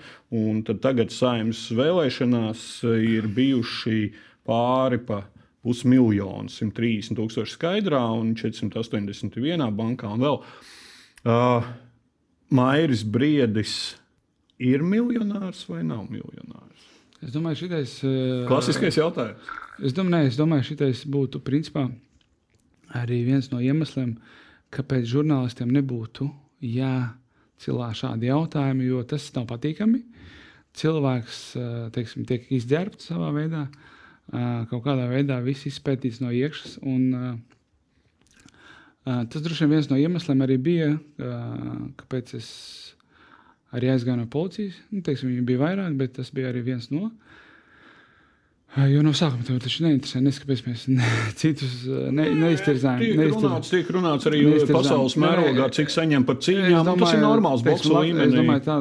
[0.83, 2.65] Tagad saimnes vēlēšanās
[3.01, 3.99] ir bijuši
[4.47, 5.23] pāri pa
[5.63, 10.11] pusmiljonu, 130 tūkstoši skaidrā un 481 bankā.
[10.11, 11.69] Un vēl uh,
[12.51, 13.77] Mairis Briedis
[14.59, 16.89] ir miljonārs vai nav miljonārs?
[17.23, 19.53] Es domāju, šitais, uh, Klasiskais jautājums.
[19.79, 21.87] Es domāju, es domāju šitais būtu principā
[22.93, 24.17] arī viens no iemesliem,
[24.75, 26.27] kāpēc žurnālistiem nebūtu
[26.63, 30.01] jācilā šādi jautājumi, jo tas nav patīkami.
[30.73, 31.41] Cilvēks
[31.93, 33.67] teiksim, tiek izģērbts savā veidā,
[34.71, 36.79] kaut kādā veidā viss izpētīts no iekšas.
[36.81, 37.43] Un,
[39.05, 40.89] tas droši vien viens no iemesliem arī bija,
[41.99, 42.49] kāpēc es
[43.73, 44.79] arī aizgāju no policijas.
[44.89, 47.11] Nu, teiksim, viņi bija vairāk, bet tas bija arī viens no.
[48.73, 53.03] Jo no sākuma tev taču neinteresē, nes, kāpēc mēs ne, citus ne, neiztirzājam.
[53.03, 56.79] Tiek runāts, tiek runāts arī pasaules mērogā, cik saņem par cīņām.
[56.87, 58.31] Domāju, tas ir normāls boksu līmenis.
[58.31, 58.77] Es domāju, tā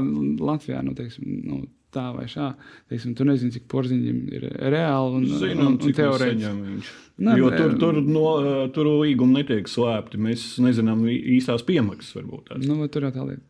[0.49, 1.59] Latvijā, nu, teiksim, nu,
[1.93, 2.49] tā vai šā,
[2.89, 6.95] teiksim, tu nezini, cik porziņiem ir reāli un, Zinām, un, un teorētiski.
[7.43, 8.31] Jo tur, tur, no,
[8.73, 10.21] tur līgumi netiek slēpti.
[10.25, 12.47] Mēs nezinām īstās piemaksas varbūt.
[12.49, 12.65] Tās.
[12.65, 13.45] Nu, tur jau tā lieta.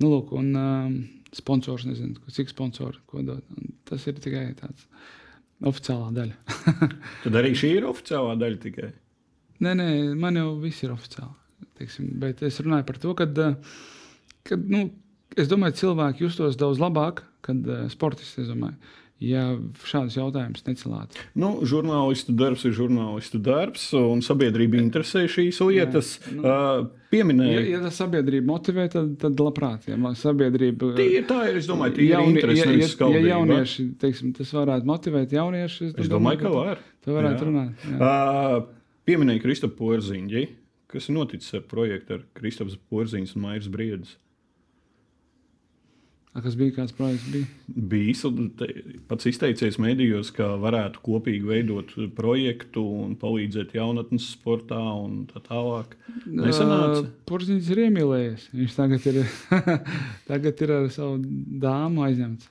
[0.00, 0.96] Nu, lūk, un um,
[1.36, 3.20] sponsors, nezinu, cik sponsori, ko.
[3.20, 4.88] Un tas ir tikai tāds
[5.62, 6.58] oficiālā daļa.
[7.24, 8.90] Tad arī šī ir oficiālā daļa tikai.
[9.64, 9.88] Nē, nē,
[10.18, 11.32] man jau viss ir oficiāli.
[11.78, 13.26] Teiksim, bet es runāju par to, ka,
[14.46, 14.84] ka nu,
[15.38, 18.76] es domāju, cilvēki justos daudz labāk, kad sportisti, es domāju,
[19.22, 19.44] ja
[19.86, 21.20] šādus jautājumus necelātu.
[21.38, 26.14] Nu, žurnālistu darbs ir žurnālistu darbs, un sabiedrība interesē šīs lietas.
[26.24, 27.60] Jā, nu, uh, pieminēja.
[27.60, 29.88] Ja, ja tas sabiedrība motivē, tad, tad labprāt.
[29.90, 32.54] Ja sabiedrība, tie, tā ir, es domāju, tie jauni, ir.
[32.58, 36.82] Ja, ja, ja jaunieši, teiksim, tas varētu motivēt jauniešus, es domāju, ka var.
[37.04, 37.48] Tā varētu jā.
[37.50, 37.88] runāt.
[37.94, 38.10] Jā.
[38.10, 40.44] Uh, pieminēja Kristapu Porziņģi.
[40.94, 44.14] Kas ir noticis ar projektu ar Kristaps Porziņš un Mairs Briedis?
[46.34, 47.28] Kas bija kāds projekts?
[47.70, 48.30] Bija?
[48.58, 48.66] te,
[49.06, 55.94] pats izteicies medijos, ka varētu kopīgi veidot projektu un palīdzēt jaunatnes sportā un tā tālāk.
[56.26, 57.04] Nesanāca.
[57.30, 58.48] Porziņš ir iemīlējies.
[58.50, 59.22] Viņš tagad ir,
[60.32, 61.22] tagad ir ar savu
[61.62, 62.50] dāmu aizņemts.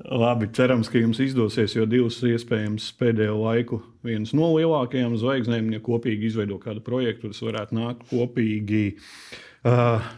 [0.00, 5.82] Labi, cerams, ka jums izdosies, jo divas iespējams pēdējo laiku viens no lielākajām zvaigznēm, ja
[5.84, 8.86] kopīgi izveido kādu projektu, tas varētu nākt kopīgi.
[8.94, 9.46] Uh,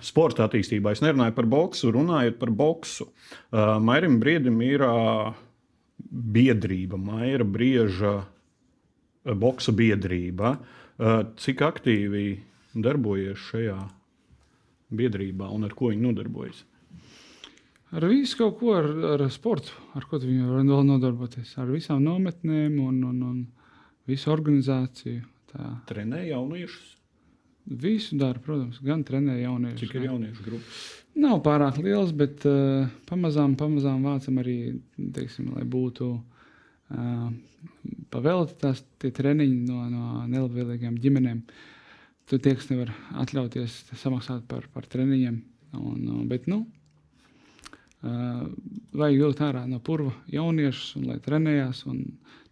[0.05, 0.92] sporta attīstībā.
[0.92, 3.09] Es nerunāju par boxu, runājot par boxu.
[3.50, 5.33] Uh, Mairim Briedim ir uh,
[5.98, 10.57] biedrība, Maira Brieža uh, boxa biedrība.
[11.02, 12.26] Uh, cik aktīvi
[12.74, 13.78] darbojies šajā
[14.92, 16.62] biedrībā un ar ko viņi nodarbojas?
[17.92, 21.52] Ar visu kaut ko, ar, ar sportu, ar ko viņi var vēl nodarboties.
[21.61, 23.42] Ar visām nometnēm un, un, un
[24.09, 25.26] visu organizāciju.
[25.52, 25.74] Tā.
[25.90, 27.01] Trenē jauniešus.
[27.66, 29.85] Visu dara, protams, gan trenē jauniešus.
[29.85, 30.83] Cik ir jauniešu grupas?
[31.22, 34.57] Nav pārāk liels, bet uh, pamazām, pamazām vācam arī,
[34.98, 37.29] teiksim, lai būtu uh,
[38.11, 41.42] pavēlti tās treniņi no, no nelabvēlīgām ģimenēm.
[42.31, 45.38] Tur tie, kas nevar atļauties samaksāt par, par treniņiem.
[45.79, 46.64] Un, bet, nu,
[48.03, 48.42] uh,
[48.96, 52.03] vajag vilkt ārā no purva jauniešus, un, lai trenējās un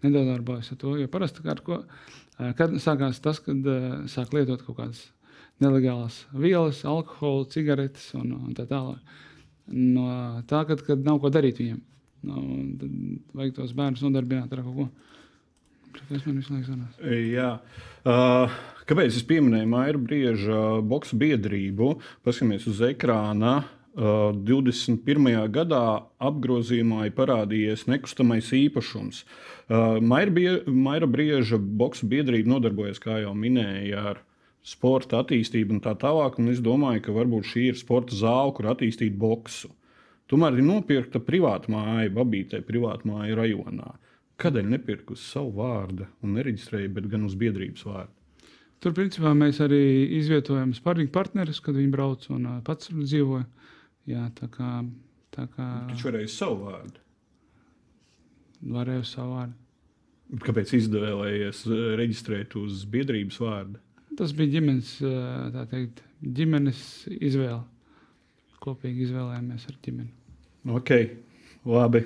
[0.05, 0.95] nedarbojas ar to.
[1.01, 1.83] Jo parasti ar ko,
[2.59, 5.03] kad sākās tas, kad uh, sāk lietot kaut kādas
[5.61, 9.01] nelegālas vielas, alkoholu, cigaretes un, un tā tālāk.
[9.71, 10.07] No
[10.51, 11.81] tā, kad, kad nav ko darīt viņiem.
[12.27, 12.43] No,
[12.81, 12.97] tad
[13.37, 14.89] vajag tos bērnus nodarbināt ar kaut ko.
[16.09, 16.99] Tas man visu laiku sanās.
[17.29, 17.51] Jā.
[18.07, 21.93] Uh, kāpēc es pieminēju Maiju Brieža boxe biedrību?
[22.27, 23.59] Paskatāmies uz ekrāna.
[23.61, 25.51] Uh, 21.
[25.51, 25.85] gadā
[26.23, 29.25] apgrozījumā ir parādījies nekustamais īpašums.
[29.67, 34.23] Uh, Maira Brieža boxe biedrība nodarbojas, kā jau minēja, ar
[34.63, 36.39] sporta attīstību un tā tālāk.
[36.39, 39.73] Un es domāju, ka varbūt šī ir sporta zāle, kur attīstīt boxu.
[40.31, 43.97] Tomēr ir nopirkta privāta māja, Babītē, privāta māja rajonā.
[44.41, 48.15] Kādēļ nepirkt uz savu vārdu un nereģistrēju, bet gan uz biedrības vārdu?
[48.81, 49.83] Tur principā mēs arī
[50.17, 53.43] izvietojam sparīgi partnerus, kad viņi brauc un uh, pats tur dzīvo.
[54.11, 54.71] Jā, tā kā,
[55.35, 57.03] tā kā Viņš varēja savu vārdu.
[58.75, 59.57] varēja savu vārdu.
[60.47, 61.65] Kāpēc izvēlējies
[61.99, 63.81] reģistrēt uz biedrības vārdu?
[64.19, 64.93] Tas bija ģimenes,
[65.55, 66.81] tā teikt, ģimenes
[67.17, 67.63] izvēle.
[68.61, 70.11] Kopīgi izvēlējāmies ar ģimeni.
[70.77, 70.91] Ok,
[71.65, 72.03] labi.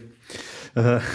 [0.79, 1.09] Uh,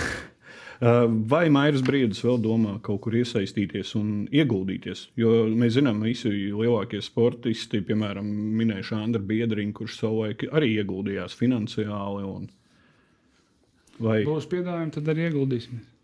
[0.80, 5.10] vai Mairis Briedis vēl domā kaut kur iesaistīties un ieguldīties?
[5.20, 8.30] Jo mēs zinām, ka visi lielākie sportisti, piemēram,
[8.62, 12.26] minējuši Andru Biedriņu, kurš savulaik arī ieguldījās finansiāli.
[12.30, 12.50] Un...
[14.00, 15.96] Vai Būs piedāvājumi, tad arī ieguldīsimies.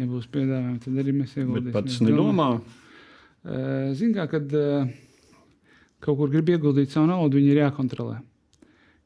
[0.00, 1.76] Ja būs piedāvājumi, tad arī mēs Bet ieguldīsimies.
[1.76, 2.52] pats nedomā,
[3.96, 4.50] Ziniet, kad
[6.04, 8.18] kaut kur grib ieguldīt savu naudu, viņi ir jākontrolē.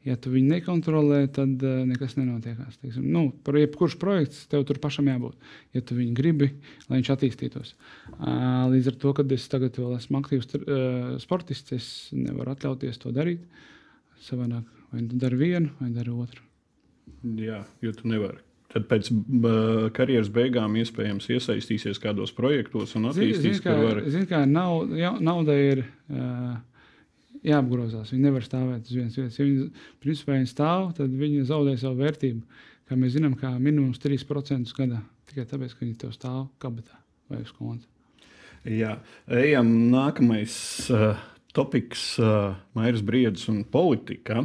[0.04, 2.76] Ja tu viņu nekontrolē, tad uh, nekas nenotiekās.
[2.82, 5.36] Teiksim, nu, par jebkurš projekts tev tur pašam jābūt.
[5.76, 6.50] Ja tu viņu gribi,
[6.90, 7.72] lai viņš attīstītos.
[8.18, 13.00] Uh, līdz ar to, kad es tagad vēl esmu aktīvs uh, sportists, es nevaru atļauties
[13.00, 13.46] to darīt.
[14.24, 16.44] Savādāk, vai tu dari vienu, vai dari otru.
[17.40, 18.44] jā, jo tu nevari.
[18.74, 19.08] Tad pēc
[19.94, 24.00] karjeras beigām iespējams iesaistīsies kādos projektos un attīstīs, kā, kur var.
[24.10, 26.56] zin, kā naud, ja, nauda ir uh,
[27.44, 28.12] jāapgrozās.
[28.14, 29.38] Viņa nevar stāvēt uz vienas vietas.
[29.40, 32.62] Ja viņa, principā, viņa stāv, tad viņa zaudē savu vērtību.
[32.88, 35.00] Kā mēs zinām, kā minimums 3% gadā.
[35.30, 36.98] Tikai tāpēc, ka viņi tev stāv kabatā
[37.32, 37.88] vai uz konta.
[38.68, 40.56] Jā, ejam nākamais.
[40.92, 41.14] Uh,
[41.54, 44.40] Topiks uh, Mairis Briedis un politika.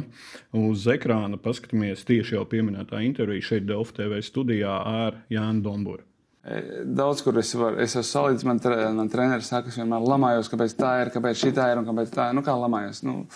[0.54, 6.04] Uz ekrāna paskatāmies tieši jau pieminētā intervija šeit Delfa TV studijā ar Jānu Domburu.
[6.40, 10.48] Daudz, kur es varu, es esmu salīdzinājis, man, tre, man treneris saka, es vienmēr lamājos,
[10.48, 12.36] kāpēc tā ir, kāpēc šī tā ir un kāpēc tā ir.
[12.38, 13.02] Nu, kā lamājos?
[13.04, 13.26] Nu,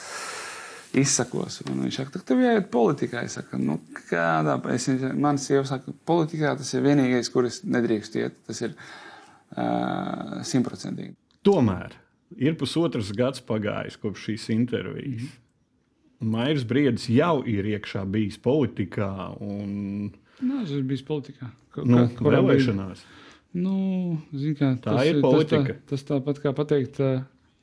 [0.97, 1.61] izsakos.
[1.69, 3.27] Un viņš saka, ka tev jāiet politikā.
[3.29, 3.77] Es saku, nu,
[4.09, 4.89] kādā, es,
[5.21, 8.41] man sieva saka, politikā tas ir vienīgais, kur es nedrīkst iet.
[8.49, 8.77] Tas ir
[9.55, 11.13] simtprocentīgi.
[11.15, 11.93] Uh, Tomēr
[12.41, 15.29] ir pusotrs gads pagājis kopš šīs intervijas.
[15.29, 15.41] Mm.
[16.25, 19.11] Mairis Briedis jau ir iekšā bijis politikā
[19.45, 21.51] un Nē, tas ir bijis politikā.
[21.75, 23.05] Ka- nu, kurā vēlēšanās.
[23.55, 24.19] Nu,
[24.59, 25.77] kā, Tā tas ir politika.
[25.87, 26.99] Tas, tā, tas tāpat kā pateikt,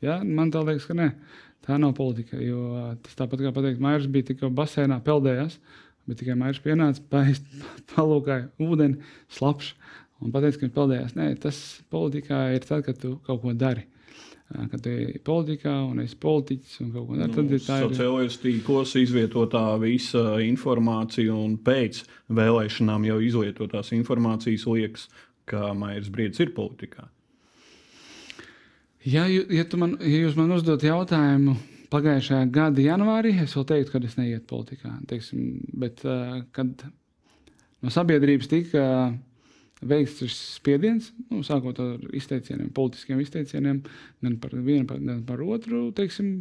[0.04, 1.10] jā, man tā liekas, ka nē,
[1.68, 2.40] tā nav politika.
[2.40, 5.58] Jo tas tāpat kā pateikt, Mairs bija tikai basēnā peldējās,
[6.08, 7.44] bet tikai Mairs pienāca, paēst,
[7.92, 9.02] palūkāja ūdeni,
[9.36, 9.74] slapš
[10.22, 11.16] un pateica, ka viņš peldējās.
[11.20, 11.60] Nē, tas
[11.92, 13.84] politikā ir tad, kad tu kaut ko dari.
[14.52, 17.80] Ā, Kad tu esi politikā un esi politiķis un kaut ko dari, tad ir tā
[17.80, 17.88] ir.
[17.88, 22.04] Sociālajos tīklos izvietotā visa informācija un pēc
[22.42, 25.08] vēlēšanām jau izlietotās informācijas liekas,
[25.50, 27.08] ka Mairis Briedis ir politikā.
[29.08, 31.56] Ja, ja, man, ja jūs man uzdodat jautājumu
[31.92, 34.94] pagājušā gada janvārī es vēl teiktu, ka es neietu politikā.
[35.10, 36.86] Teiksim, bet, uh, kad
[37.82, 38.84] no sabiedrības tika
[39.88, 43.82] veikts šis spiediens, nu, sākot ar izteicieniem, politiskiem izteicieniem,
[44.22, 46.34] gan par vienu, gan par otru, teiksim,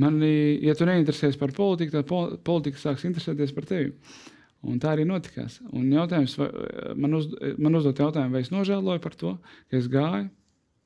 [0.00, 3.94] man, ja tu neinteresēsies par politiku, tad pol politika sāks interesēties par tevi.
[4.60, 5.56] Un tā arī notikās.
[5.72, 6.50] Un jautājums, vai,
[7.00, 9.38] man, uz, man uzdot jautājumu, vai es nožēloju par to,
[9.70, 10.28] ka es gāju.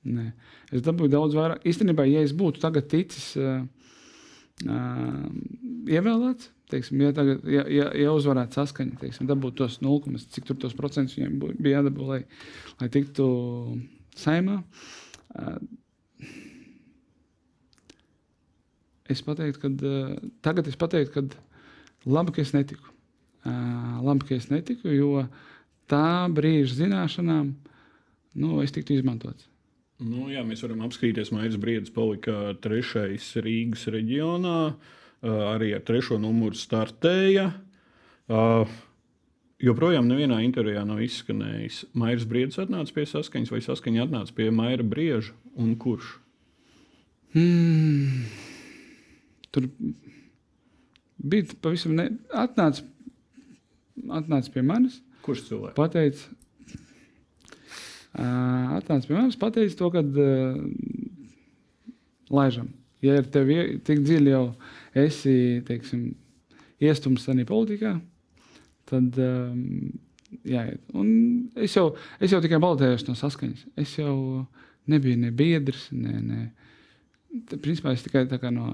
[0.04, 0.28] Nē.
[0.70, 1.64] Es dabūju daudz vairāk.
[1.66, 3.64] Īstenībā, ja es būtu tagad ticis uh,
[4.68, 5.24] uh,
[5.90, 10.58] ievēlēts, teiksim, ja, tagad, ja, ja, ja uzvarētu saskaņa, teiksim, dabūt tos 0, cik tur
[10.60, 12.20] tos procentus viņiem bija jādabū, lai,
[12.80, 13.26] lai tiktu
[14.18, 14.60] saimā.
[19.10, 19.92] Es pateiktu, ka
[20.46, 22.94] tagad es pateiktu, ka labi, ka es netiku.
[23.44, 25.26] Labi, ka es netiku, jo
[25.90, 27.52] tā brīža zināšanām
[28.40, 29.50] nu, es tiktu izmantots.
[30.00, 34.56] Nu, jā, mēs varam apskatīties, Maijas Briedis palika trešais Rīgas reģionā.
[34.72, 37.48] Uh, arī ar trešo numuru startēja.
[38.24, 38.68] Uh,
[39.64, 41.84] joprojām nevienā intervijā nav izskanējis.
[41.96, 46.16] Maijas Briedis atnāca pie saskaņas, vai saskaņa atnāca pie Maija Brieža un kurš?
[47.34, 48.26] Hmm.
[49.54, 49.68] Tur
[51.18, 52.10] bija pavisam ne...
[52.30, 52.84] atnāca,
[54.20, 55.00] atnāca pie manis.
[55.24, 55.76] Kurš cilvēks?
[55.78, 56.28] Pateica,
[58.18, 60.62] uh, atnāca pie manis, pateica to, ka uh,
[62.34, 62.72] laižam.
[63.04, 63.50] Ja ir tev
[63.84, 64.46] tik dziļi jau
[64.94, 66.12] esi, teiksim,
[66.82, 67.94] iestums arī politikā,
[68.90, 69.92] tad um,
[70.46, 70.80] jāiet.
[70.96, 71.10] Un
[71.56, 73.66] es jau, es jau tikai balotējos no saskaņas.
[73.80, 74.16] Es jau
[74.90, 76.42] nebiju ne biedrs, ne, ne.
[77.48, 78.72] Te, principā es tikai tā kā no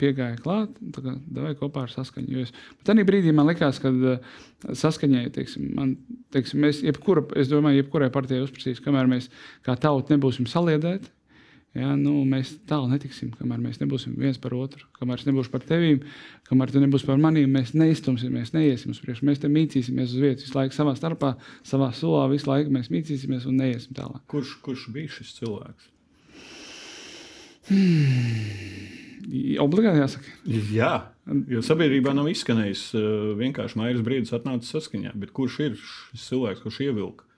[0.00, 2.44] piegāju klāt, tā kā devai kopā ar saskaņu.
[2.46, 5.94] Es, bet tajā brīdī man likās, ka uh, saskaņai, teiksim, man,
[6.32, 9.28] teiksim, mēs, jebkura, es domāju, jebkurai partijai uzprasīs, kamēr mēs
[9.66, 11.12] kā tauta nebūsim saliedēti,
[11.76, 15.64] ja, nu, mēs tālu netiksim, kamēr mēs nebūsim viens par otru, kamēr es nebūšu par
[15.68, 16.02] tevīm,
[16.48, 20.46] kamēr tu nebūsi par maniem, mēs neiztumsimies, neiesim uz priekšu, mēs te mīcīsimies uz vietas
[20.48, 21.34] visu laiku savā starpā,
[21.66, 24.22] savā solā, visu laiku mēs mīcīsimies un neiesim tālāk.
[24.30, 25.90] Kurš, kurš bija šis cilvēks?
[29.60, 30.32] Obligāti jāsaka.
[30.74, 30.92] Jā,
[31.52, 33.02] jo sabiedrībā nav izskanējis uh,
[33.38, 35.12] vienkārši Maijas Briedis atnāca saskaņā.
[35.20, 37.28] Bet kurš ir šis cilvēks, kurš ievilka?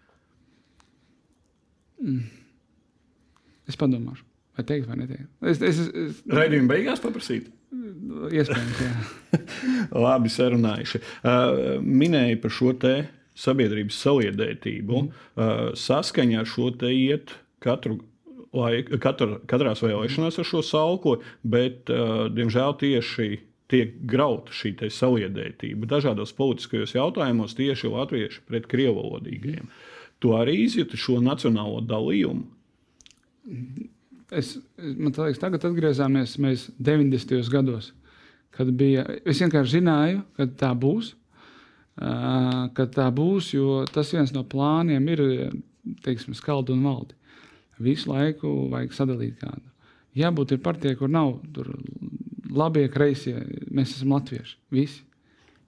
[3.72, 4.26] Es padomāšu,
[4.58, 5.26] vai teikt, vai neteikt.
[5.48, 7.48] Es, es, es, Raidījuma beigās paprasīt.
[7.72, 9.42] iespējams, jā.
[10.04, 11.02] Labi, sarunājuši.
[11.24, 12.96] Uh, minēja par šo te
[13.38, 14.98] sabiedrības saliedētību.
[14.98, 15.22] Mm.
[15.36, 18.02] Uh, saskaņā ar šo te iet katru.
[18.52, 23.38] Laiku, katru, katrās vēlēšanās ar šo salko, bet, uh, diemžēl, tieši
[23.72, 29.70] tiek grauta šī saliedētība dažādos politiskajos jautājumos tieši latvieši pret krievalodīgajiem.
[30.20, 32.44] Tu arī izjūti šo nacionālo dalījumu.
[34.32, 37.42] Es, man liekas, tagad atgriezāmies mēs 90.
[37.52, 37.90] gados,
[38.54, 39.04] kad bija.
[39.28, 41.12] Es vienkārši zināju, ka tā būs.
[41.92, 45.20] Uh, ka tā būs, jo tas viens no plāniem ir
[46.00, 47.18] teiksim, skaldu un valdi.
[47.82, 49.66] Visu laiku vajag sadalīt kādu.
[50.16, 51.68] Jābūt ir partijai, kur nav tur
[52.52, 53.34] labie, kreisie.
[53.72, 54.56] Mēs esam latvieši.
[54.72, 55.02] Visi.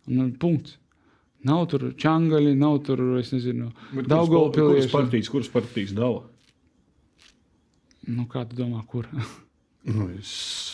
[0.09, 0.79] Un, un punkts.
[1.45, 4.89] Nav tur čangaļi, nav tur, es nezinu, Bet Kuras Daugavpilieši.
[4.93, 6.23] partijas, kuras partijas dala?
[8.07, 9.09] Nu, kā tu domā, kur?
[9.85, 10.31] Nu, es,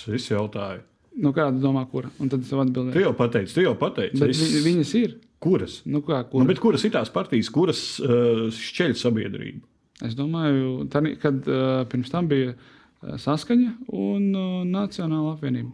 [0.07, 0.85] es jautāju.
[1.19, 2.07] nu, kā tu domā, kur?
[2.23, 3.01] Un tad es Tu atbildēju.
[3.03, 4.21] jau pateici, tu jau pateici.
[4.21, 4.39] Bet Es...
[4.55, 5.17] vi- viņas ir.
[5.43, 5.81] Kuras?
[5.89, 6.31] Nu, kā, Kur?
[6.31, 6.43] kur?
[6.45, 9.61] Nu, bet kuras ir tās partijas, kuras uh, šķeļ sabiedrību?
[10.07, 15.73] Es domāju, tani, kad uh, pirms tam bija uh, saskaņa un uh, Nacionāla apvienība.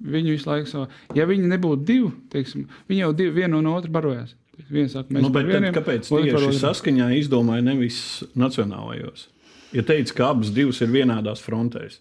[0.00, 0.86] Viņi visu laiku savā.
[1.18, 4.32] Ja viņi nebūtu divi, teiksim, viņi jau divi, vienu no otru barojās.
[4.70, 8.00] Viens saka, mēs Nu, bet par tad, vieniem, kāpēc tieši saskaņā izdomāja nevis
[8.38, 9.26] nacionālajos?
[9.74, 12.00] Ja teica, ka abas divas ir vienādās frontēs.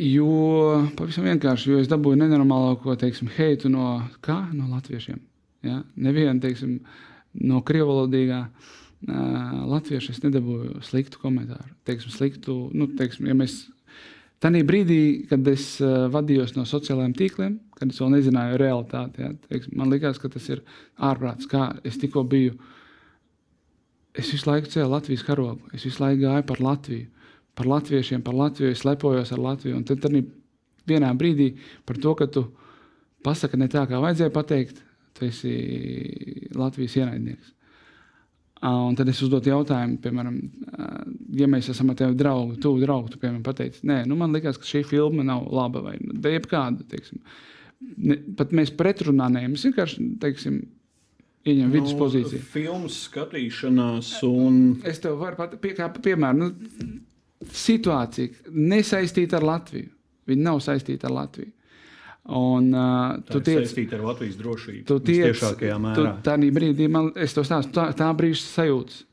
[0.00, 4.38] Jo pavisam vienkārši, jo es dabūju nenormālāko teiksim, heitu no, kā?
[4.56, 5.18] no latviešiem.
[5.66, 5.82] Ja?
[6.00, 6.78] Nevienu teiksim,
[7.36, 11.68] no krievalodīgā uh, latvieša es nedabūju sliktu komentāru.
[11.84, 13.66] Teiksim, sliktu, nu, teiksim, ja mēs
[14.40, 19.34] Tajā brīdī, kad es uh, vadījos no sociālajiem tīkliem, kad es vēl nezināju realitāti, ja,
[19.50, 20.62] teiksim, man liekas, ka tas ir
[20.96, 21.44] ārprāts.
[21.50, 22.54] Kā es tikko biju,
[24.14, 27.08] es visu laiku cēlu Latvijas karogu, es visu laiku gāju par Latviju,
[27.54, 29.76] par latviešiem, par Latviju, es lepojos ar Latviju.
[29.76, 30.24] Un tad arī
[30.88, 31.52] vienā brīdī
[31.86, 32.46] par to, ka tu
[33.26, 34.82] pasaki ne tā, kā vajadzēja pateikt,
[35.16, 35.54] tu esi
[36.56, 37.56] Latvijas ienaidnieks.
[38.70, 40.34] Un tad es uzdodu jautājumu, piemēram,
[41.36, 44.58] ja mēs esam ar tevi draugi, tuvu draugi, tu piemēram pateici, nē, nu man liekas,
[44.60, 46.84] ka šī filma nav laba vai nu, jebkāda.
[46.90, 47.22] Teiksim.
[47.96, 50.58] Ne, pat mēs pretrunā neejam, mēs vienkārši teiksim,
[51.46, 52.42] ieņemam vidus Nu, pozīciju.
[52.52, 56.50] Filmas skatīšanās un Es tev varu pat pie, kā piemēru, nu,
[57.52, 59.90] situācija nesaistīta ar Latviju.
[60.30, 61.52] Viņi nav saistīti ar Latviju.
[62.30, 64.84] Un, uh, Tā tu ir tiec, saistīta ar Latvijas drošību.
[64.86, 66.10] tu tiec, tiešākajā tu, mērā.
[66.22, 69.06] tā brīdī man, es to stāstu, tā, tā brīža sajūta.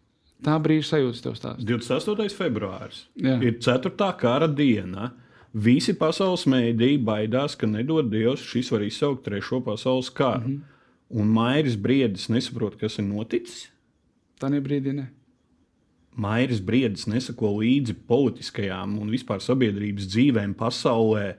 [0.44, 1.66] Tā brīža sajūta tev stāstu.
[1.66, 2.36] 28.
[2.38, 3.40] februāris Jā.
[3.42, 4.12] ir 4.
[4.20, 5.14] kara diena.
[5.58, 10.44] Visi pasaules mēdīji baidās, ka nedod Dievs, šis var izsaukt trešo pasaules karu.
[10.44, 10.58] Mm.
[10.58, 10.77] -hmm.
[11.10, 13.68] Un Mairis Briedis nesaprot, kas ir noticis.
[14.42, 15.08] Tā brīdī ne.
[16.18, 21.36] Mairis Briedis nesako līdzi politiskajām un vispār sabiedrības dzīvēm pasaulē.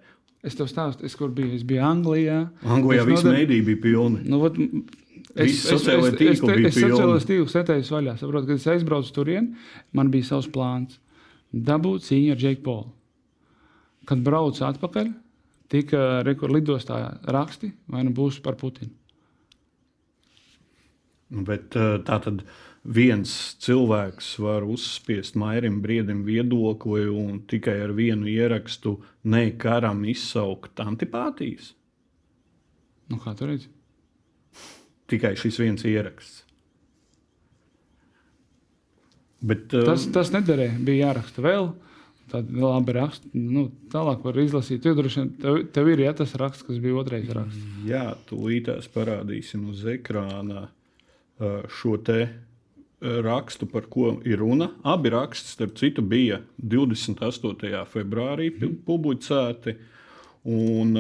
[0.47, 1.51] Es tev stāstu, es kur biju.
[1.59, 2.39] Es biju Anglijā.
[2.63, 4.23] Anglijā Es viss nodar- mēdīja bija pilni.
[4.25, 4.63] Nu, vat, es,
[5.35, 6.31] bija es, es sociālos pilni.
[7.27, 8.15] tīklus etēju vaļā.
[8.21, 9.57] Saprotu, kad es aizbraucu turien,
[9.93, 10.99] man bija savs plāns.
[11.53, 12.93] Dabūt cīņu ar Džeku Polu.
[14.07, 15.11] Kad braucu atpakaļ,
[15.69, 18.95] tika rekur lidostā raksti, vai nu būs par Putinu.
[21.29, 22.45] Bet eh, tā tad
[22.89, 28.97] viens cilvēks var uzspiest Mairim Briedim viedokli un tikai ar vienu ierakstu
[29.29, 31.75] ne karam izsaukt antipātijas.
[33.09, 33.69] Nu, kā tu redzi?
[35.09, 36.45] Tikai šis viens ieraksts.
[39.41, 40.79] Bet, eh, Tas, tas nederēja.
[40.83, 41.71] Bija jāraksta vēl.
[42.29, 43.31] Tad labi raksta.
[43.33, 44.83] Nu, tālāk var izlasīt.
[44.85, 44.99] Tev,
[45.41, 47.63] tev, tev ir ja, tas raksts, kas bija otrais raksts.
[47.89, 50.67] Jā, tūlītās parādīsim uz ekrāna
[51.69, 52.29] šo te
[53.01, 54.71] rakstu, par ko ir runa.
[54.85, 57.85] Abi raksti, starp citu, bija 28.
[57.87, 59.77] februārī pi- publicēti.
[60.45, 60.95] Un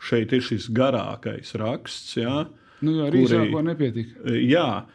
[0.00, 2.16] šeit ir šis garākais raksts.
[2.18, 2.46] Jā,
[2.80, 4.20] Nu, jo ar Kuri- īsāko nepietika.
[4.30, 4.86] jā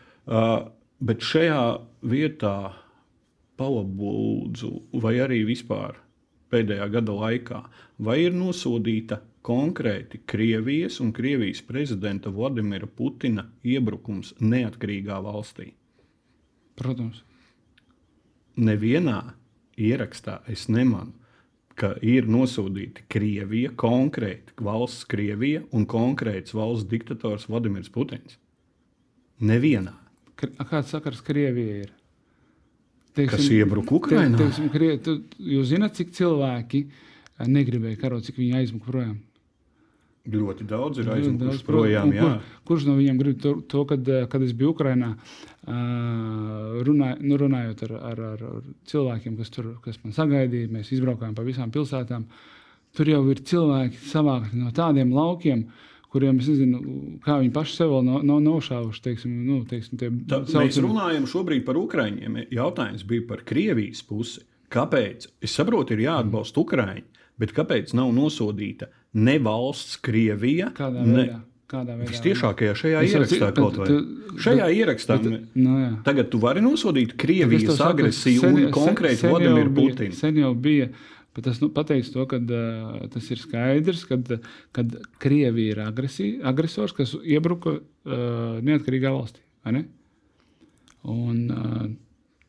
[1.03, 2.73] bet šajā vietā
[3.59, 4.69] palabūdzu,
[5.03, 5.95] vai arī vispār
[6.53, 7.63] pēdējā gada laikā,
[7.99, 15.73] vai ir nosodīta konkrēti Krievijas un Krievijas prezidenta Vladimira Putina iebrukums neatkarīgā valstī.
[16.79, 17.23] Protams.
[18.57, 19.33] Nevienā
[19.77, 21.13] ierakstā es nemanu,
[21.75, 28.37] ka ir nosodīti Krievija, konkrēti valsts Krievija un konkrēts valsts diktators Vladimirs Putins.
[29.41, 29.95] Nevienā.
[30.37, 31.91] Kāds sakars Krievijai ir?
[33.13, 34.37] Kas iebruka Ukrainā?
[34.37, 36.87] Te, teiksim, Krie, tu, jūs zināt, cik cilvēki
[37.49, 39.19] negribēja karot, cik viņi aizmuka projām?
[40.23, 42.11] Ļoti daudz ir aizmukuši projām.
[42.15, 42.35] Kur,
[42.69, 45.09] kurš no viņiem grib to, to kad, eh, kad es biju Ukrajinā,
[46.87, 48.43] runāj, nu, runājot ar, ar, ar,
[48.89, 52.23] cilvēkiem, kas, tur, kas man sagaidīja, mēs izbraukājām pa visām pilsētām.
[52.95, 55.65] Tur jau ir cilvēki savākti no tādiem laukiem,
[56.13, 56.81] kuriem es nezinu,
[57.25, 59.01] kā viņi paši sev vēl nav, nav nošāvuši.
[59.07, 62.43] Teiksim, nu, teiksim, tie Tā, saucamie- mēs runājam šobrīd par Ukraiņiem.
[62.53, 64.43] Jautājums bija par Krievijas pusi.
[64.73, 65.27] Kāpēc?
[65.41, 67.03] Es saprotu, ir jāatbalsta Ukraiņi,
[67.39, 70.71] bet kāpēc nav nosodīta ne valsts Krievija?
[70.77, 71.39] Kādā ne, veidā?
[71.73, 72.09] Kādā veidā?
[72.11, 73.87] Visciešākajā šajā Es ierakstā cik- kaut bet vai.
[73.87, 75.17] tu- Šajā ierakstā
[75.55, 76.03] Nu, jā.
[76.03, 80.13] tagad tu vari nosodīt Bet Krievijas agresiju sen- un konkrēti Vladimiru Putinu.
[80.13, 80.89] Sen jau bija.
[81.35, 84.03] Bet tas nu, pateiks to, ka uh, tas ir skaidrs,
[84.71, 84.83] ka
[85.19, 89.39] Krievija ir agresī, agresors, kas iebruka uh, neatkarīgā valstī.
[89.71, 89.85] ne?
[91.03, 91.87] Un, uh,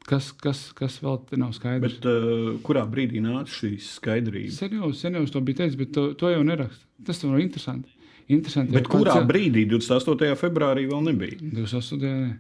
[0.09, 1.99] kas, kas, kas vēl nav skaidrs?
[1.99, 4.59] Bet uh, kurā brīdī nāca šīs skaidrības?
[4.61, 6.85] Sen jau, sen jau to biju teicis, bet to, to jau neraksta.
[7.07, 7.93] Tas nav interesanti.
[8.29, 10.35] interesanti Bet kurā kāds- brīdī 28.
[10.41, 11.39] februārī vēl nebija?
[11.41, 12.35] 28.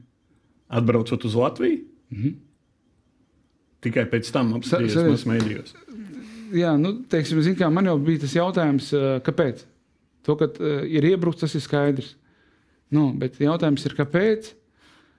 [0.75, 1.85] Atbraucot uz Latviju?
[2.11, 2.35] Mm -hmm.
[3.85, 5.75] Tikai pēc tam apskatījos mēdījos.
[6.55, 9.65] Jā, nu, teiksim, zin, kā, man jau bija tas jautājums, ā, kāpēc.
[10.23, 12.15] To, ka uh, ir iebrukts, tas ir skaidrs.
[12.91, 14.55] Nu, bet jautājums ir, kāpēc?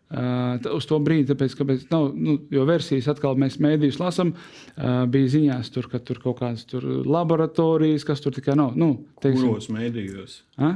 [0.05, 5.05] Uh, uz to brīdi, tāpēc, kāpēc nav, nu, jo versijas atkal mēs mēdījus lasām, uh,
[5.09, 8.75] bija ziņās, tur, ka tur kaut kādas tur laboratorijas, kas tur tikai nav.
[8.77, 8.91] Nu,
[9.25, 10.35] teiksim, Kuros mēdījos?
[10.61, 10.75] a?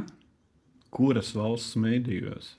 [0.90, 2.56] Kuras valsts mēdījos?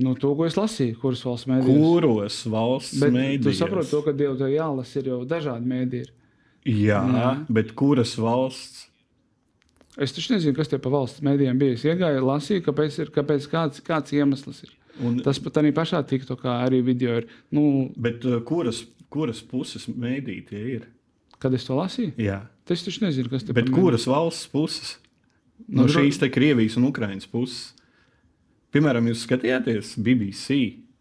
[0.00, 1.82] nu, to, ko es lasīju, kuras valsts mēdījos.
[1.82, 3.50] Kuros valsts Bet mēdījos?
[3.50, 6.12] tu saproti to, ka Dievu tev jālasa, ir jau dažādi mēdīji.
[6.70, 7.28] Jā, Jā.
[7.52, 8.86] bet kuras valsts?
[10.00, 11.76] Es taču nezinu, kas tie pa valsts mēdījiem bija.
[11.76, 14.76] Es iegāju, lasīju, kāpēc, ir, kāpēc kāds, kāds iemesls ir.
[15.04, 17.26] Un, Tas pat arī pašā tikto, kā arī video ir.
[17.50, 20.88] Nu, bet uh, kuras, kuras puses mēdī tie ir?
[21.40, 22.42] kad es to lasīju, Jā.
[22.68, 24.98] tad es taču nezinu, kas te Bet par mēdī- kuras valsts puses?
[25.68, 27.72] Nu, No dro- šīs te Krievijas un Ukrainas puses.
[28.72, 30.58] Piemēram, jūs skatījāties BBC,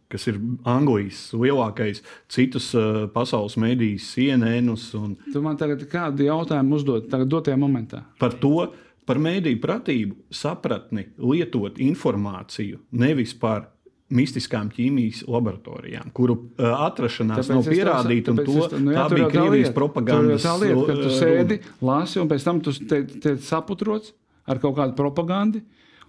[0.09, 1.99] kas ir Anglijas lielākais,
[2.31, 8.05] citus uh, pasaules mēdījus, CNN un Tu man tagad kādu jautājumu uzdod, tagad dotajā momentā.
[8.17, 8.71] par to,
[9.05, 13.67] par mēdīju pratību, sapratni, lietot informāciju nevis par
[14.09, 18.33] mistiskām ķīmijas laboratorijām, kuru uh, atrašanās Tāpēc nav pierādīta.
[18.33, 19.75] tāpēc To, te- nu jā, tā bija tā Krievijas lieta.
[19.77, 22.73] propagandas tā lieta, ka tu uh, sēdi, lasi, un pēc tam tu
[23.21, 24.13] te saputrots
[24.49, 25.61] ar kaut kādu propagandu.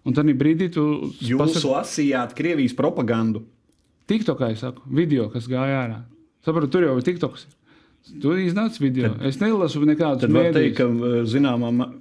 [0.08, 0.84] Un tad brīdī tu
[1.20, 3.42] Jūs lasījāt Krievijas propagandu.
[4.08, 5.98] TikTokā, es saku, video, kas gāja ārā.
[6.42, 7.44] Saprotu, tur jau ir TikToks.
[8.22, 9.10] Tur iznāca video.
[9.12, 10.56] Tad, es nelasu nekādus Tad var mēdījus.
[10.56, 11.92] teikt, ka uh, zināmā mērā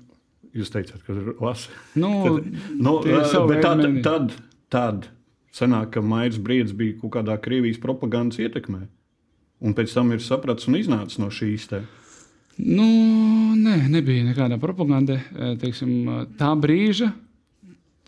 [0.56, 1.70] jūs teicāt, ka lasa.
[2.00, 2.39] Nu,
[2.88, 2.95] Nu,
[3.28, 4.32] savu bet veidu tad, tad,
[4.74, 5.10] tad
[5.56, 8.86] sanāk, ka Maijas Briedis bija kaut kādā Krievijas propagandas ietekmē.
[9.62, 11.82] Un pēc tam ir sapratis un iznācis no šīs te.
[12.60, 12.86] Nu,
[13.56, 15.16] nē, nebija nekāda propaganda.
[15.36, 17.12] eh, Teiksim, eh, tā brīža,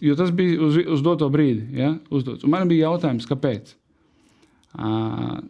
[0.01, 1.71] jo tas bija uz, uz doto brīdi.
[1.77, 2.43] Ja, uzdots.
[2.43, 3.73] Un man bija jautājums, kāpēc.
[4.75, 5.41] À,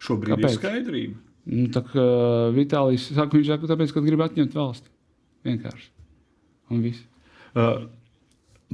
[0.00, 0.54] Šobrīd Kāpēc?
[0.54, 1.16] ir skaidrība.
[1.46, 2.04] nu, tā kā
[2.56, 4.88] Vitālijs saka, viņš saka, tāpēc, ka grib atņemt valsti.
[5.44, 5.88] Vienkārši.
[6.70, 7.02] Un viss.
[7.54, 7.84] Uh,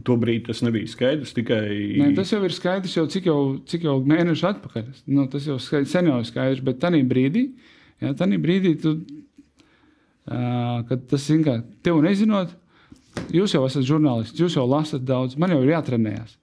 [0.05, 1.33] Tobrīd tas nebija skaidrs.
[1.37, 1.61] Tikai
[1.97, 3.39] Nē, tas jau ir skaidrs, jau cik jau,
[3.69, 4.91] cik jau mēneši atpakaļ.
[5.09, 7.47] Nu, tas jau skaidrs, sen jau ir skaidrs, bet tajā brīdī,
[8.05, 8.93] ja, brīdī tu,
[10.29, 12.53] uh, kad tas ir kā tev nezinot,
[13.33, 16.37] jūs jau esat žurnālists, jūs jau lasat daudz, man jau ir jātrenējas.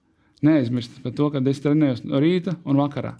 [0.44, 3.14] Neaizmirstiet par to, ka es trenējos no rīta un vakarā.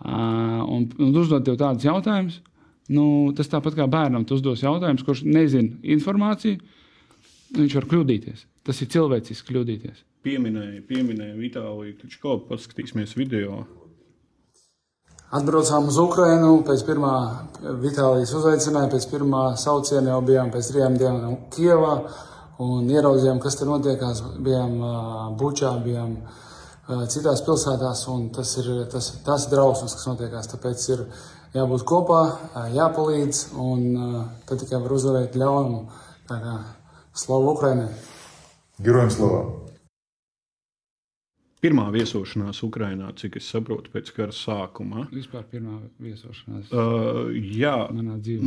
[0.00, 2.38] Uh, un, un uzdot tev tādus jautājumus,
[2.94, 3.04] nu,
[3.36, 6.62] tas tāpat kā bērnam, tu uzdos jautājumus, kurš nezina informāciju,
[7.56, 8.46] viņš var kļūdīties.
[8.66, 10.06] Tas ir cilvēciski kļūdīties.
[10.24, 12.38] pieminēja, pieminēja Vitāliju Kličko.
[12.48, 13.64] Paskatīsimies video.
[15.30, 17.14] Atbraucām uz Ukrajinu pēc pirmā
[17.80, 21.94] Vitālijas uzaicinājuma, pēc pirmā sauciena jau bijām pēc trijām dienām Kievā
[22.60, 24.24] un ieraudzījām, kas tur notiekās.
[24.42, 24.74] Bijām
[25.38, 26.18] Bučā, bijām
[27.06, 30.50] citās pilsētās, un tas ir tas, tas drausmas, kas notiekās.
[30.50, 31.06] Tāpēc ir
[31.54, 32.20] jābūt kopā,
[32.74, 33.86] jāpalīdz, un
[34.50, 35.86] tad tikai var uzvarēt ļaunumu.
[37.09, 37.89] Tā kā slavu Ukrainai!
[38.79, 39.43] Героям слава!
[41.65, 45.07] Pirmā viesošanās Ukrajinā, cik es saprotu, pēc kara sākuma.
[45.09, 48.45] Vispār pirmā viesošanās Uh, jā, manā dzīvē.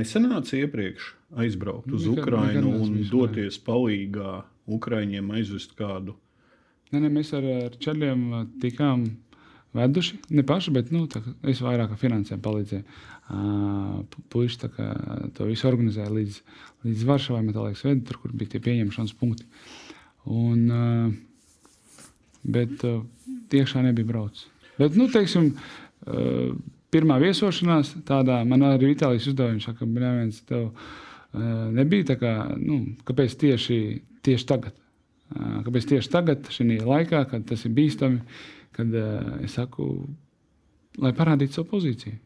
[0.00, 4.32] nesenāca iepriekš aizbraukt uz Nekad- nekad Ukrajinu neesmu un bijis doties palīgā
[4.66, 6.16] Ukraiņiem aizvest kādu.
[6.90, 9.06] Nē, nē, mēs ar, ar čaļiem ā, tikām
[9.77, 10.19] veduši.
[10.35, 12.83] Ne paši, bet nu, kā es vairāk ar finansēm palīdzēju.
[13.31, 14.01] Uh,
[14.75, 14.87] kā
[15.37, 16.39] to visu organizēja līdz,
[16.87, 19.47] līdz Varšavai, liekas, vedi, tur, kur bija tie pieņemšanas punkti.
[20.27, 21.13] Un, uh,
[22.43, 22.99] bet uh,
[23.53, 24.49] tiešām nebija braucis.
[24.79, 26.51] Bet, nu, teiksim, uh,
[26.91, 29.31] pirmā viesošanās tādā man arī Itālijas
[29.63, 33.81] saka, ka neviens tev uh, nebija tā kā, nu, kāpēc tieši,
[34.27, 34.75] tieši tagad?
[34.75, 34.87] Uh,
[35.31, 38.19] Kāpēc tieši tagad, šajā laikā, kad tas ir bīstami,
[38.75, 39.87] kad uh, es saku,
[41.01, 42.17] lai parādītu savu pozīciju.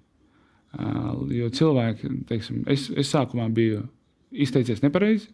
[0.75, 3.85] Uh, jo cilvēki, teiksim, es, es sākumā biju
[4.35, 5.29] izteicies nepareizi.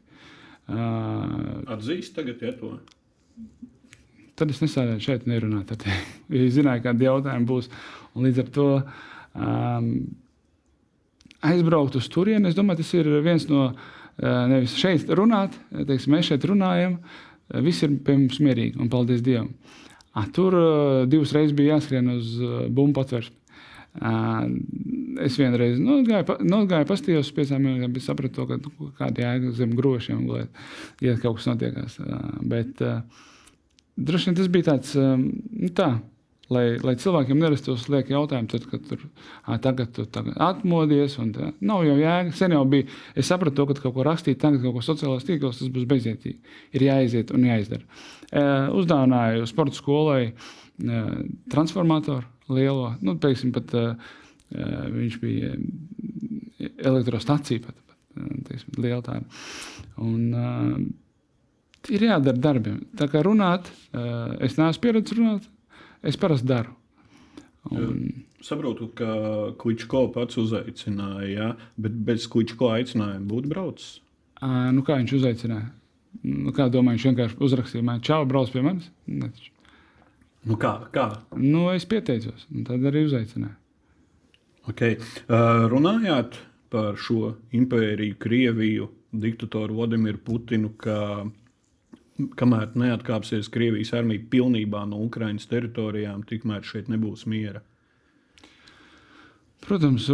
[0.69, 2.75] Uh, Atzīst tagad, ja to.
[4.37, 5.71] tad es nesādēju šeit nerunāt.
[5.71, 5.87] Tad,
[6.43, 7.71] es zināju, kādi jautājumi būs.
[8.15, 9.89] Un līdz ar to um,
[11.47, 13.75] aizbraukt uz turieni, es domāju, tas ir viens no uh,
[14.51, 19.23] nevis šeit runāt, teiksim, mēs šeit runājam, uh, viss ir pie mums mierīgi un paldies
[19.25, 19.51] Dievam.
[19.51, 19.81] Ah,
[20.35, 23.37] tur uh, divas reizes bija jāskrien uz uh, bumbu patvērsmi.
[24.01, 24.45] Uh,
[25.25, 29.25] es vienreiz nogāju, pa- nogāju pastījos uz piecām minūtēm, bet sapratu, to, ka nu, kāda
[29.25, 30.63] jēga zem grošiem gulēt,
[31.03, 31.99] ja kaut kas notiekās.
[32.53, 32.79] Bet,
[34.01, 35.89] Droši vien tas bija tāds, nu tā,
[36.51, 39.03] lai, lai cilvēkiem nerastos lieki jautājumi, tad, kad tur
[39.47, 41.17] ā, tagad tu tagad atmodies.
[41.21, 41.51] un Tā.
[41.63, 42.33] Nav jau jēga.
[42.37, 42.87] Sen jau bija.
[43.15, 46.55] Es sapratu, to, ka kaut ko rakstīt, tagad kaut ko sociālajos tīklos, tas būs bezjēdzīgi.
[46.77, 47.85] Ir jāiziet un jāizdara.
[48.31, 48.43] E,
[48.81, 51.03] uzdāvināju sporta skolai e,
[51.51, 53.85] transformatoru lielo, nu, teiksim, pat e,
[54.51, 55.53] viņš bija
[56.91, 59.23] elektrostacija, pat, pat teiksim, liela tāda.
[60.03, 62.83] Un, e, ir jādara darbiem.
[62.99, 63.71] Tā kā runāt,
[64.43, 65.47] es neesmu pieredzējis runāt,
[66.03, 66.75] es parasti daru.
[67.71, 69.11] Un, Saprotu, ka
[69.61, 71.49] Kličko pats uzaicināja, ja?
[71.77, 73.99] bet bez Kličko aicinājuma būtu braucis.
[74.41, 75.69] ā, nu, kā viņš uzaicināja?
[76.25, 78.89] Nu, kā domāju, viņš vienkārši uzrakstīja man, čau, brauc pie manis.
[79.07, 79.53] Ne, taču.
[80.49, 80.73] Nu, kā?
[80.93, 81.07] kā?
[81.37, 83.53] Nu, es pieteicos, un tad arī uzaicināju.
[84.71, 84.97] Okay.
[85.25, 86.37] Uh, runājāt
[86.73, 91.25] par šo impēriju, Krieviju, diktatoru Vladimiru Putinu, ka
[92.37, 97.61] kamēr neatkāpsies Krievijas armija pilnībā no Ukraiņas teritorijām, tikmēr šeit nebūs miera.
[99.61, 100.07] Protams,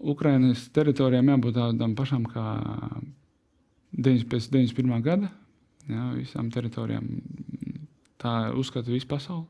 [0.00, 2.44] Ukraiņas teritorijām jābūt tādām pašām kā
[3.96, 5.02] 9 pēc 91.
[5.04, 5.30] gada.
[5.90, 7.08] Jā, visām teritorijām
[8.20, 9.46] tā uzskata visu pasauli.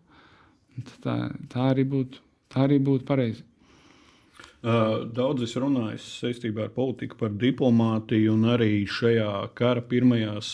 [1.04, 1.16] Tā,
[1.50, 2.22] tā arī būtu,
[2.54, 3.44] būtu pareizi.
[4.61, 10.50] Daudz es runāju saistībā ar politiku, par diplomātiju, un arī šajā kara pirmajās,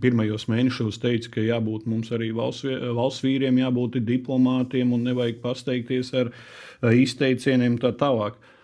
[0.00, 2.64] pirmajos mēnešos teica, ka jābūt mums arī valsts,
[2.96, 6.32] valsts vīriem, jābūt diplomātiem un nevajag pasteikties ar
[6.96, 8.38] izteicieniem tā tālāk.
[8.38, 8.54] Uh,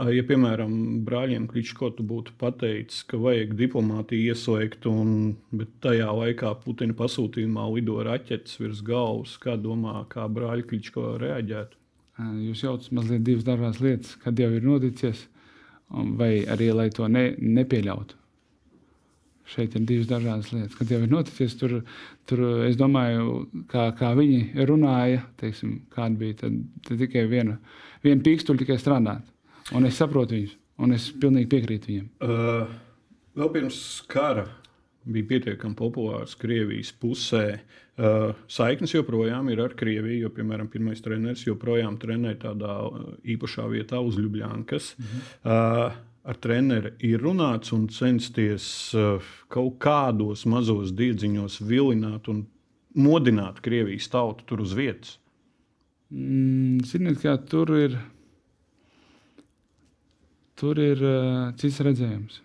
[0.00, 0.72] Ja, piemēram,
[1.06, 5.36] brāļiem Kličko tu būtu pateicis, ka vajag diplomātiju ieslēgt, un,
[5.84, 11.79] tajā laikā Putina pasūtījumā lido raķetes virs galvas, kā domā, kā brāļi Kličko reaģētu?
[12.20, 15.26] Jūs jaucat mazliet divas dažādas lietas, kad jau ir noticis,
[15.90, 18.16] vai arī lai to ne, nepieļautu.
[19.50, 20.76] Šeit ir divas dažādas lietas.
[20.78, 21.80] Kad jau ir noticis, tur,
[22.30, 23.40] tur es domāju,
[23.70, 27.56] kā, kā viņi runāja, teiksim, kāda bija tad, tad tikai viena,
[28.04, 29.26] viena pīkstuļa tikai strādāt.
[29.74, 32.08] Un es saprotu viņus, un es pilnīgi piekrītu viņiem.
[32.22, 32.70] Uh,
[33.38, 34.46] vēl pirms kara
[35.04, 37.60] bija pietiekami populārs Krievijas pusē.
[38.00, 43.66] Uh, saiknes joprojām ir ar Krieviju, jo, piemēram, pirmais treneris joprojām trenē tādā uh, īpašā
[43.72, 44.94] vietā uz Ljubljankas.
[44.98, 45.26] Mhm.
[45.44, 45.98] Uh,
[46.30, 48.64] ar treneri ir runāts un censties
[48.96, 52.44] uh, kaut kādos mazos diedziņos vilināt un
[52.94, 55.16] modināt Krievijas tautu tur uz vietas.
[56.10, 57.96] Mm, ziniet, kā tur ir.
[60.60, 62.40] Tur ir uh, cits redzējums.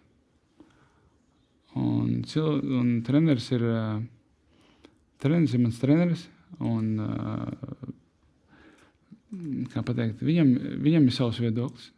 [1.75, 3.99] Un, cil, un treneris ir, uh,
[5.21, 6.27] treneris ir mans treneris.
[6.63, 6.93] Un,
[9.73, 10.53] kā pateikt, viņam,
[10.85, 11.89] viņam ir savs viedoklis.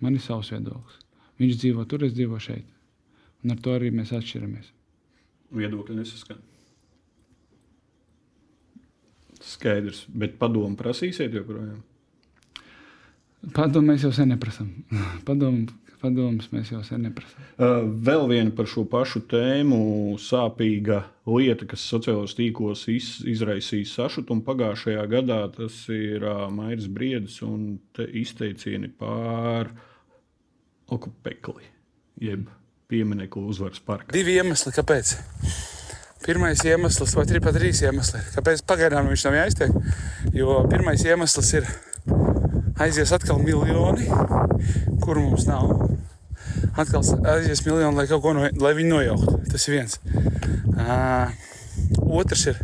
[0.00, 1.02] Man ir savs viedoklis.
[1.40, 2.68] Viņš dzīvo tur, es dzīvoju šeit.
[3.44, 4.70] Un ar to arī mēs atšķiramies.
[5.56, 6.40] Viedokļi nesaskan.
[9.46, 11.82] Skaidrs, bet padomu prasīsiet joprojām.
[13.54, 14.72] Padomu mēs jau sen neprasām.
[15.28, 15.68] Padomu,
[16.00, 17.44] padomus mēs jau sen neprasām.
[18.06, 19.78] Vēl viena par šo pašu tēmu
[20.22, 25.40] sāpīga lieta, kas sociālajos tīklos iz, izraisīja sašutumu pagājušajā gadā.
[25.56, 29.72] Tas ir Mairis Briedis un izteicieni pār
[30.92, 31.66] okupekli,
[32.22, 32.46] jeb
[32.90, 34.14] pieminiektu uzvaras parkā.
[34.14, 35.16] Divi iemesli, kāpēc.
[36.26, 39.74] Pirmais iemesls, vai arī pat trīs iemesli, kāpēc pagaidām viņš nav jāiztiek.
[40.34, 41.68] Jo pirmais iemesls ir
[42.78, 44.06] aizies atkal miljoni,
[45.04, 45.72] kur mums nav.
[46.76, 47.02] Atkal
[47.32, 48.06] aizies miljoni, lai
[48.36, 49.36] no, lai viņi nojauktu.
[49.50, 49.98] Tas ir viens.
[50.76, 51.32] Uh,
[52.20, 52.60] otrs ir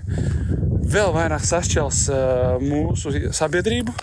[0.93, 3.95] vēl vairāk sašķels uh, mūsu sabiedrību,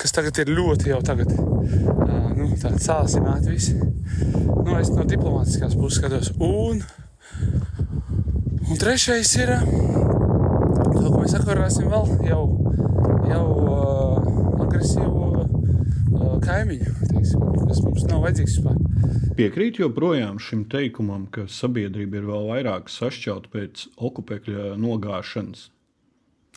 [0.00, 3.76] kas tagad ir ļoti jau tagad, uh, nu, sāsināti visi.
[4.64, 6.32] Nu, es no diplomātiskās puses skatos.
[6.40, 6.80] Un,
[8.64, 12.44] un trešais ir, to, ko mēs sakarāsim vēl jau,
[13.28, 13.44] jau
[16.44, 18.80] kaimiņu, teiksim, kas mums nav vajadzīgs vispār.
[19.34, 25.70] Piekrīt joprojām šim teikumam, ka sabiedrība ir vēl vairāk sašķelta pēc okupēkļa nogāšanas.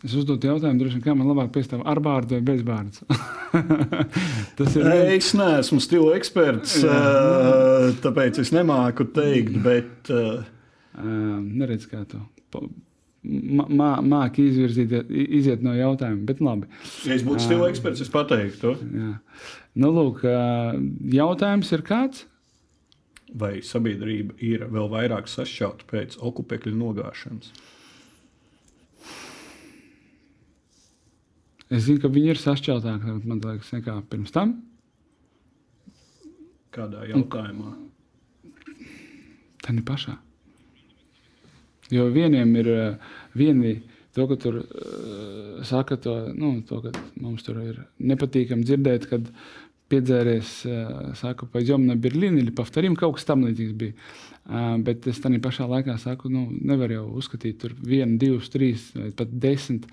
[0.06, 3.02] Es uzdodu jautājumu, droši kā man labāk piestāv ar bārdu vai bez bārdas.
[4.60, 4.90] Tas ir.
[5.18, 10.14] Es neesmu stila eksperts, uh, tāpēc es nemāku teikt, bet.
[10.14, 10.46] Uh,
[10.98, 12.22] Neredz, kā to
[13.28, 16.24] mā, māki izvirzīt, iziet no jautājuma.
[16.28, 16.70] Bet labi.
[17.08, 18.74] Ja es būtu stila eksperts, es pateiktu to.
[18.98, 19.14] Jā.
[19.78, 20.24] Nu, lūk,
[21.14, 22.26] jautājums ir kāds?
[23.38, 27.52] Vai sabiedrība ir vēl vairāk sašķelta pēc okupēkļa nogāšanas?
[31.68, 34.56] Es zinu, ka viņi ir sašķeltāki man liekas, nekā pirms tam.
[36.72, 37.74] Kādā jautājumā?
[39.66, 40.16] Tā ir pašā.
[41.92, 43.78] Jo vieniem ir eh, vieni
[44.16, 49.30] to, ka tur eh, saka to, nu, to ka mums tur ir nepatīkami dzirdēt, kad
[49.88, 53.96] piedzēries, eh, saka, paizjom na Berlīni, ili pavtarim, kaut kas tam līdzīgs bija.
[54.84, 59.10] Bet es tādā pašā laikā saku, nu, nevar jau uzskatīt tur vienu, divus, trīs vai
[59.12, 59.90] pat desmit,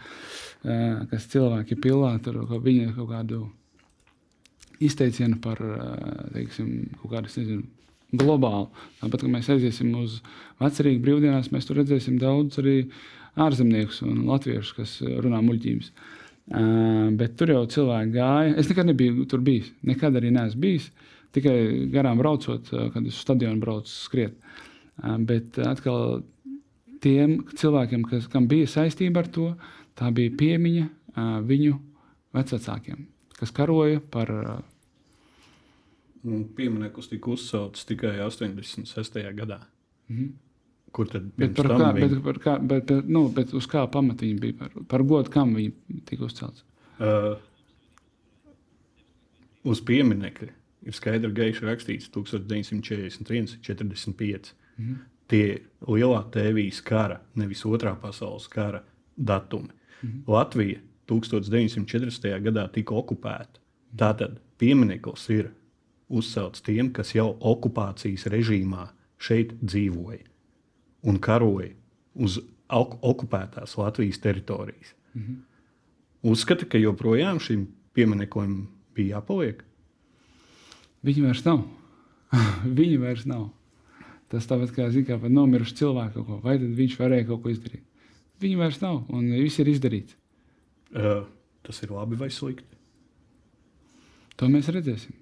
[1.11, 3.41] kas cilvēki pilā tur kaut, viņa, kaut kādu
[4.79, 5.59] izteicienu par,
[6.37, 6.71] teiksim,
[7.01, 7.67] kaut kādu, nezinu,
[8.21, 8.69] globāli.
[9.01, 10.19] Tāpat, kad mēs aiziesim uz
[10.63, 12.77] vecerīgu brīvdienās, mēs tur redzēsim daudz arī
[13.41, 15.91] ārzemniekus un latviešus, kas runā muļķības.
[16.45, 18.53] Uh, bet tur jau cilvēki gāja.
[18.61, 19.71] Es nekad nebiju tur bijis.
[19.89, 20.91] Nekad arī neesmu bijis.
[21.35, 24.37] Tikai garām braucot, kad uz stadionu braucu skriet.
[25.01, 26.21] Uh, bet atkal
[27.05, 29.49] tiem cilvēkiem, kas, kam bija saistība ar to,
[29.99, 31.79] tā bija piemiņa uh, viņu
[32.35, 33.05] vecākiem,
[33.39, 34.55] kas karoja par uh,
[36.57, 39.21] Piemineklis tika uzcelts tikai 86.
[39.37, 39.61] gadā.
[40.09, 40.33] Mm -hmm.
[40.93, 42.09] Kur tad bet par kā, viņi...
[42.09, 44.55] bet, par kā, bet, bet, nu, bet uz kā pamata viņi bija?
[44.59, 45.73] Par, par godu kam viņi
[46.07, 46.65] tika uzcelts?
[47.01, 47.39] Uh,
[49.65, 50.49] uz pieminiekļa
[50.87, 54.55] ir skaidri gaiši rakstīts 1941, 45.
[54.77, 54.97] Mm -hmm.
[55.27, 58.83] Tie ir lielā tēvijas kara, nevis otrā pasaules kara
[59.17, 59.69] datumi.
[60.03, 60.33] Mm -hmm.
[60.33, 62.41] Latvija 1940.
[62.43, 63.61] gadā tika okupēta.
[63.97, 65.51] Tātad piemineklis ir
[66.15, 68.89] uzcelts tiem, kas jau okupācijas režīmā
[69.21, 70.25] šeit dzīvoja
[71.05, 71.73] un karoja
[72.15, 72.39] uz
[72.69, 74.95] ok okupētās Latvijas teritorijas.
[75.15, 75.41] Mm -hmm.
[76.23, 79.63] Uzskata, ka joprojām šim piemineklim bija jāpaliek.
[81.05, 81.65] Viņi vairs nav.
[82.79, 83.51] Viņi vairs nav.
[84.29, 87.51] Tas tāpat kā zina, kā nomiruši cilvēki kaut ko, vai tad viņš varēja kaut ko
[87.51, 87.85] izdarīt.
[88.41, 90.17] Viņi vairs nav, un viss ir izdarīts.
[90.95, 91.27] Uh,
[91.63, 92.77] tas ir labi vai slikti?
[94.37, 95.15] To mēs redzēsim.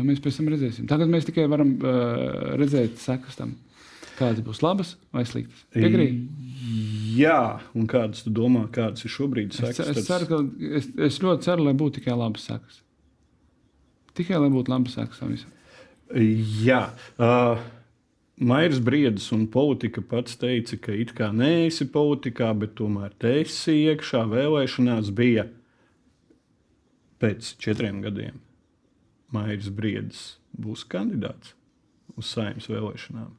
[0.00, 0.86] To mēs pēc tam redzēsim.
[0.88, 3.50] Tagad mēs tikai varam uh, redzēt sekas tam,
[4.16, 5.66] kādas būs labas vai sliktas.
[5.76, 6.22] Piekrīt?
[7.20, 9.90] Jā, un kādas tu domā, kādas ir šobrīd Es, sekas?
[9.92, 12.80] es, Tad- ceru, ka, es, es ļoti ceru, lai būtu tikai labas sekas.
[14.16, 15.52] Tikai lai būtu labas sekas tam visam.
[16.64, 16.80] Jā,
[17.22, 17.60] uh,
[18.40, 23.76] Mairs Briedis un politika pats teica, ka it kā neesi politikā, bet tomēr te esi
[23.90, 24.24] iekšā.
[24.32, 25.44] Vēlēšanās bija
[27.20, 28.40] pēc četriem gadiem.
[29.34, 30.22] Mairs Briedis
[30.58, 31.54] būs kandidāts
[32.18, 33.30] uz saimnes vēlēšanām.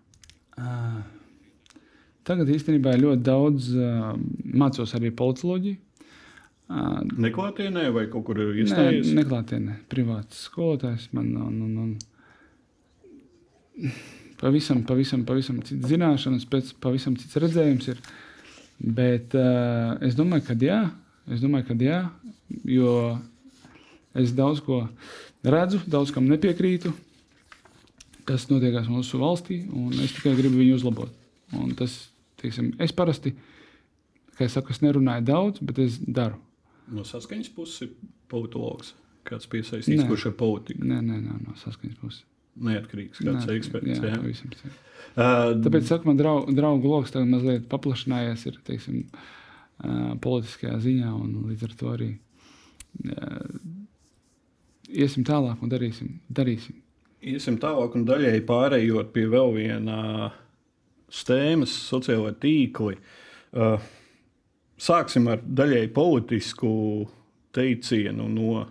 [2.27, 4.11] Tagad īstenībā ļoti daudz uh,
[4.61, 5.77] mācos arī politoloģiju.
[6.71, 9.09] Uh, Neklātienē vai kaut kur ir Nē, iestājies?
[9.17, 11.73] neklātienē, privāts skolotājs man un, un,
[13.81, 13.91] un
[14.39, 17.99] pavisam, pavisam, pavisam cits zināšanas, pēc pavisam cits redzējums ir.
[18.81, 20.79] Bet uh, es domāju, ka jā,
[21.29, 21.99] es domāju, ka jā,
[22.69, 22.93] jo
[24.17, 24.85] es daudz ko
[25.43, 26.91] redzu, daudz kam nepiekrītu,
[28.27, 31.11] kas notiekās mūsu valstī, un es tikai gribu viņu uzlabot.
[31.57, 31.95] Un tas,
[32.39, 33.33] teiksim, es parasti,
[34.37, 36.37] kā es saku, es nerunāju daudz, bet es daru.
[36.91, 37.93] No saskaņas puses ir
[38.31, 38.93] politologs.
[39.27, 42.23] Kāds piesaistīts, kurš ar politiku Nē, nē, nē, no saskaņas puses.
[42.57, 43.91] neatkarīgs, kāds Nē, eksperts.
[43.93, 44.17] Jā, jā.
[44.17, 44.79] pavisam cits.
[45.11, 51.11] Uh, Tāpēc, saku, man drau, draugu lokus tagad mazliet paplašinājies, ir teiksim, uh, politiskajā ziņā,
[51.15, 53.39] un līdz ar to arī uh,
[54.91, 56.19] iesim tālāk un darīsim.
[56.29, 56.81] darīsim.
[57.21, 60.31] Iesim tālāk, un daļēji pārējot pie vēl vienā
[61.11, 62.97] stēmas, sociālai tīkli.
[63.51, 63.77] Uh,
[64.81, 66.71] sāksim ar daļēji politisku
[67.53, 68.65] teicienu no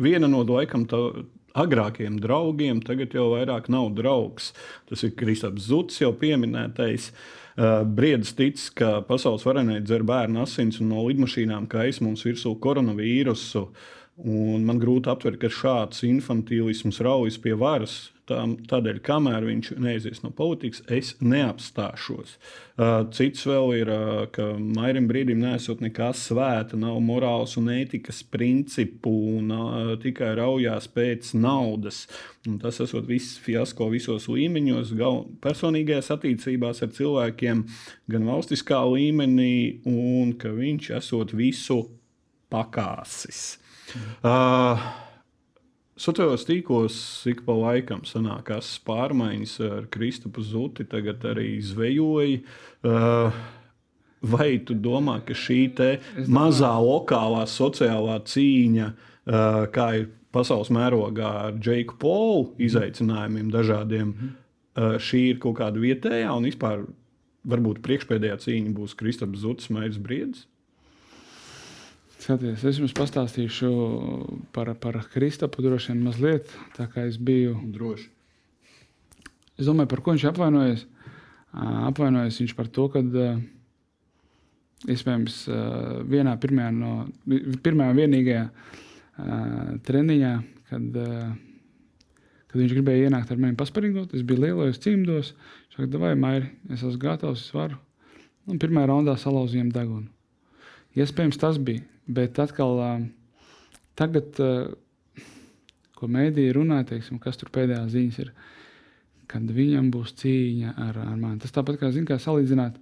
[0.00, 1.00] viena no laikam tā,
[1.56, 4.52] agrākiem draugiem, tagad jau vairāk nav draugs.
[4.90, 7.10] Tas ir Kristaps Zuts, jau pieminētais.
[7.56, 12.52] Uh, Briedis tic, ka pasaules varenai dzer bērnu asins un no lidmašīnām kais mums virsū
[12.60, 13.62] koronavīrusu.
[14.16, 18.06] Un man grūti aptvert, ka šāds infantīlisms raujas pie varas.
[18.26, 22.32] Tā, tādēļ, kamēr viņš neaizies no politikas, es neapstāšos.
[23.14, 23.90] Cits vēl ir,
[24.34, 29.52] ka Mairim brīdim nesot nekas svēta, nav morāls un ētikas principu, un
[30.02, 32.00] tikai raujās pēc naudas.
[32.48, 37.62] Un tas esot viss fiasko visos līmeņos, gan personīgajās attiecībās ar cilvēkiem,
[38.10, 41.78] gan valstiskā līmenī, un ka viņš esot visu
[42.50, 43.60] pakāsis.
[44.24, 44.86] Uh,
[45.96, 46.96] Sociālajos tīklos
[47.30, 52.42] ik pa laikam sanākās pārmaiņas ar Kristupu Zuti, tagad arī zvejoja.
[52.84, 53.38] Uh,
[54.20, 55.70] vai tu domā, ka šī
[56.28, 64.98] mazā lokālā sociālā cīņa, uh, kā ir pasaules mērogā ar Džeiku Polu izaicinājumiem dažādiem, uh,
[65.00, 66.84] šī ir kaut kāda vietējā un vispār
[67.48, 70.44] varbūt priekšpēdējā cīņa būs Kristaps Zutis, Mairis Briedis?
[72.16, 73.70] Skaties, es jums pastāstīšu
[74.56, 77.58] par, par Kristapu droši vien mazliet, tā kā es biju.
[77.74, 78.08] Droši.
[79.60, 80.86] Es domāju, par ko viņš apvainojas.
[81.56, 83.02] Apvainojas viņš par to, ka
[84.92, 85.38] iespējams
[86.08, 86.92] vienā pirmajā, no,
[87.64, 88.44] pirmajā vienīgajā
[89.86, 90.32] treniņā,
[90.68, 91.00] kad,
[92.48, 95.32] kad viņš gribēja ienākt ar mani pasparingot, es biju lielajos cimdos.
[95.76, 97.80] Viņš saka, vai mairi, es esmu gatavs, es varu.
[98.48, 100.08] Un pirmajā raundā salauzījām degunu.
[100.96, 101.84] Iespējams, tas bija.
[102.06, 102.78] Bet atkal,
[103.98, 104.38] tagad,
[105.96, 108.30] ko mēdīja runā, teiksim, kas tur pēdējās ziņas ir,
[109.26, 111.40] kad viņam būs cīņa ar, ar mani.
[111.42, 112.78] Tas tāpat kā, zin, kā salīdzināt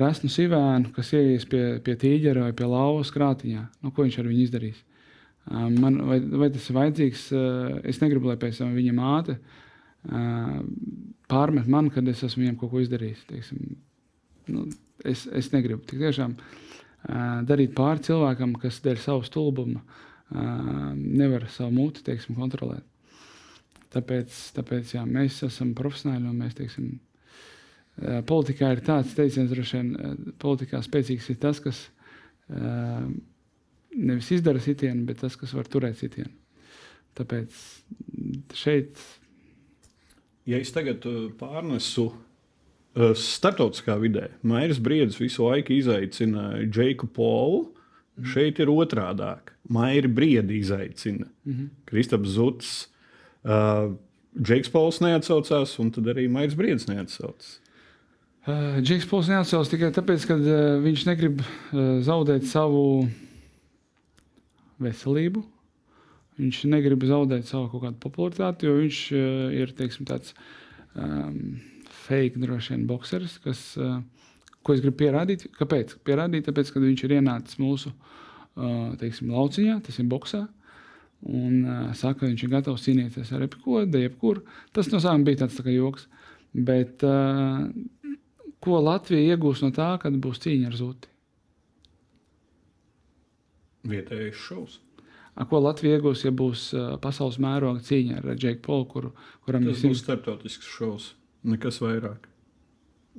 [0.00, 3.64] Rasnu Sivēnu, kas ieies pie, pie tīģera vai pie lauvas krātiņā.
[3.80, 4.84] Nu, ko viņš ar viņu izdarīs?
[5.50, 7.22] Man, vai, vai tas ir vajadzīgs?
[7.88, 9.38] Es negribu, lai pēc tam viņa māte
[11.30, 13.24] pārmet man, kad es esmu viņam kaut ko izdarījis.
[13.28, 13.72] Teiksim,
[14.52, 14.66] nu,
[15.04, 16.69] es, es negribu tik tiešām ā,
[17.48, 19.80] darīt pāri cilvēkam, kas dēļ savu stulbumu
[20.30, 22.84] nevar savu muti teiksim, kontrolēt.
[23.90, 26.92] Tāpēc, tāpēc jā, mēs esam profesionāļi un mēs teiksim,
[28.28, 31.80] politikā ir tāds teiciens, droši vien, politikā spēcīgs ir tas, kas
[33.90, 36.30] nevis izdara sitienu, bet tas, kas var turēt sitienu.
[37.18, 37.56] Tāpēc
[38.54, 39.02] šeit
[40.48, 41.04] Ja es tagad
[41.38, 42.18] pārnesu uh,
[42.96, 47.68] starptautiskā vidē, Mairis Briedis visu laiku izaicina Džeiku Polu.
[48.20, 49.54] Šeit ir otrādāk.
[49.70, 51.26] Mairi Briedi izaicina.
[51.46, 51.68] Mm -hmm.
[51.86, 52.88] Kristaps Zuts,
[53.44, 53.94] uh,
[54.42, 57.60] Džeiks Pols neatsaucās, un tad arī Mairis Briedis neatsaucās.
[58.46, 63.04] Uh, Džeks Pols neatsaucās tikai tāpēc, ka uh, viņš negrib uh, zaudēt savu
[64.80, 65.42] veselību.
[66.40, 70.32] Viņš negrib zaudēt savu kaut kādu popularitāti, jo viņš uh, ir teiksim, tāds
[70.94, 71.58] um,
[72.10, 74.00] fake, droši vien, boxeris, kas, uh,
[74.66, 75.46] ko es gribu pierādīt.
[75.56, 75.96] Kāpēc?
[76.06, 80.48] Pierādīt, tāpēc, ka viņš ir ienācis mūsu uh, teiksim, lauciņā, tas ir boxā.
[81.20, 84.44] un uh, saka, ka viņš ir gatavs cīnīties ar jebko, de jebkuru.
[84.72, 86.06] Tas no sākuma bija tāds tā kā joks.
[86.56, 87.68] Bet uh,
[88.64, 91.10] ko Latvija iegūs no tā, kad būs cīņa ar zuti?
[93.90, 94.80] Vietējais šovs.
[95.36, 99.12] A, ko Latvija iegūs, ja būs uh, pasaules mēroga cīņa ar Džeku Polu, kuru,
[99.46, 101.12] kuram Tas būs starptautisks šovs.
[101.44, 102.26] Nekas vairāk.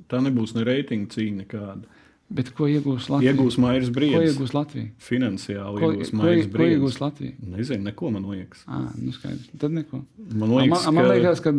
[0.08, 1.88] Tā nebūs ne reitinga cīņa nekāda.
[2.32, 3.34] Bet ko iegūs Latvija?
[3.34, 4.32] Iegūs Mairis Ko Briedis.
[4.32, 4.88] iegūs Latvija?
[5.04, 7.34] Finansiāli Ko, iegūs ko, Mairis ko iegūs Latvija?
[7.56, 8.62] Nezinu, neko man liekas.
[8.64, 9.50] À, nu skaidrs.
[9.60, 10.00] Tad neko.
[10.30, 11.52] Man liekas, man, man liekas, ka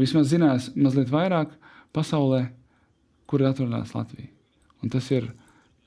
[0.00, 1.52] vismaz zinās mazliet vairāk
[1.96, 2.46] pasaulē,
[3.28, 4.30] kur atrodas Latvija.
[4.80, 5.28] Un tas ir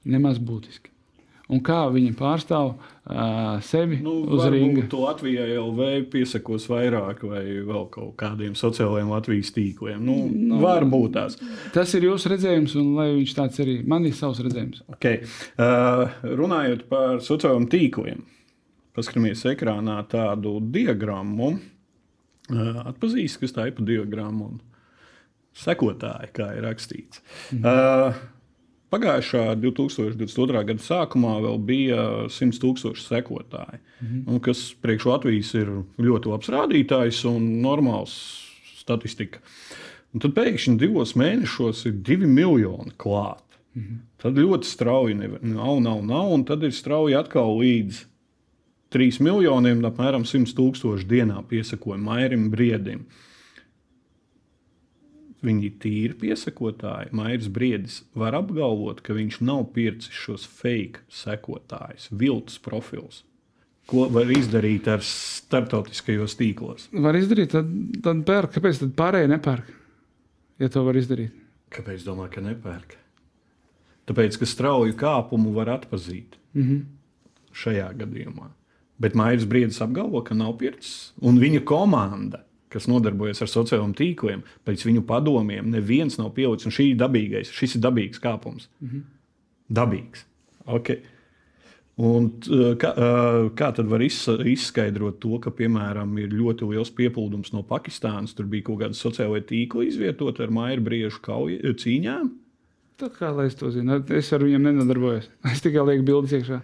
[0.05, 0.93] nemaz būtiski.
[1.47, 4.81] Un kā viņi pārstāv uh, sevi Nu, uz ringa.
[4.81, 5.69] varbūt Latvijai jau
[6.11, 10.01] piesakos vairāk, vai vēl kaut kādiem sociālajiem Latvijas tīkliem.
[10.03, 11.39] Nu, nu, varbūt tās.
[11.75, 14.83] Tas ir jūsu redzējums, un lai viņš tāds arī man ir savs redzējums.
[14.97, 15.23] Okay.
[15.55, 18.27] Uh, runājot par sociālajiem tīkliem,
[18.97, 21.53] paskatāmies ekrānā tādu diagrammu.
[22.51, 24.59] Uh, atpazīst, kas tā ir pa diagrammu un
[25.57, 27.23] sekotāji, kā ir rakstīts.
[27.55, 27.63] Mhm.
[27.63, 28.25] Uh,
[28.87, 30.61] Pagājušā 2022.
[30.69, 34.37] gada sākumā vēl bija 100 tūkstoši sekotāji, mhm.
[34.45, 38.15] kas priekš Latvijas ir ļoti labs rādītājs un normāls
[38.77, 39.43] statistika.
[40.15, 43.43] Un tad pēkšņi divos mēnešos ir divi miljoni klāt.
[43.75, 44.03] Mhm.
[44.23, 45.41] Tad ļoti strauji nav,
[45.83, 48.05] nav, nav, un tad ir strauji atkal līdz
[48.95, 53.03] 3 miljoniem, apmēram 100 tūkstoši dienā piesakoja Mairim Briedim.
[55.45, 57.11] Viņi tīri piesakotāji.
[57.13, 63.21] Mairis Briedis var apgalvot, ka viņš nav pircis šos fake sekotājus, viltus profilus.
[63.87, 66.87] Ko var izdarīt ar starptautiskajos tīklos?
[66.91, 67.69] Var izdarīt, tad,
[68.03, 68.57] tad pērk.
[68.57, 69.69] Kāpēc tad pārējie nepērk?
[70.59, 71.37] Ja to var izdarīt.
[71.71, 72.97] Kāpēc domā, ka nepērk?
[74.09, 76.85] Tāpēc, ka strauju kāpumu var atpazīt Mm -hmm.
[77.53, 78.47] šajā gadījumā.
[78.97, 81.13] Bet Mairis Briedis apgalvo, ka nav pircis.
[81.21, 82.43] Un viņa komanda,
[82.73, 86.67] kas nodarbojas ar sociālajiem tīkliem, pēc viņu padomiem, neviens nav pielicis.
[86.67, 88.67] Un šī ir dabīgais, šis ir dabīgs kāpums.
[88.81, 89.05] Mm -hmm.
[89.79, 90.25] Dabīgs.
[90.65, 91.01] Okay.
[91.97, 92.27] Un,
[92.77, 92.91] kā,
[93.57, 98.35] kā tad var izskaidrot to, ka, piemēram, ir ļoti liels pieplūdums no Pakistānas?
[98.37, 102.29] Tur bija kaut kāda sociālā tīkla izvietota ar Maiju Briežu kauja, cīņām.
[102.97, 105.29] Tā kā lai es to zinu, es ar viņiem nenodarbojos.
[105.53, 106.61] Es tikai lieku bildes iekšā.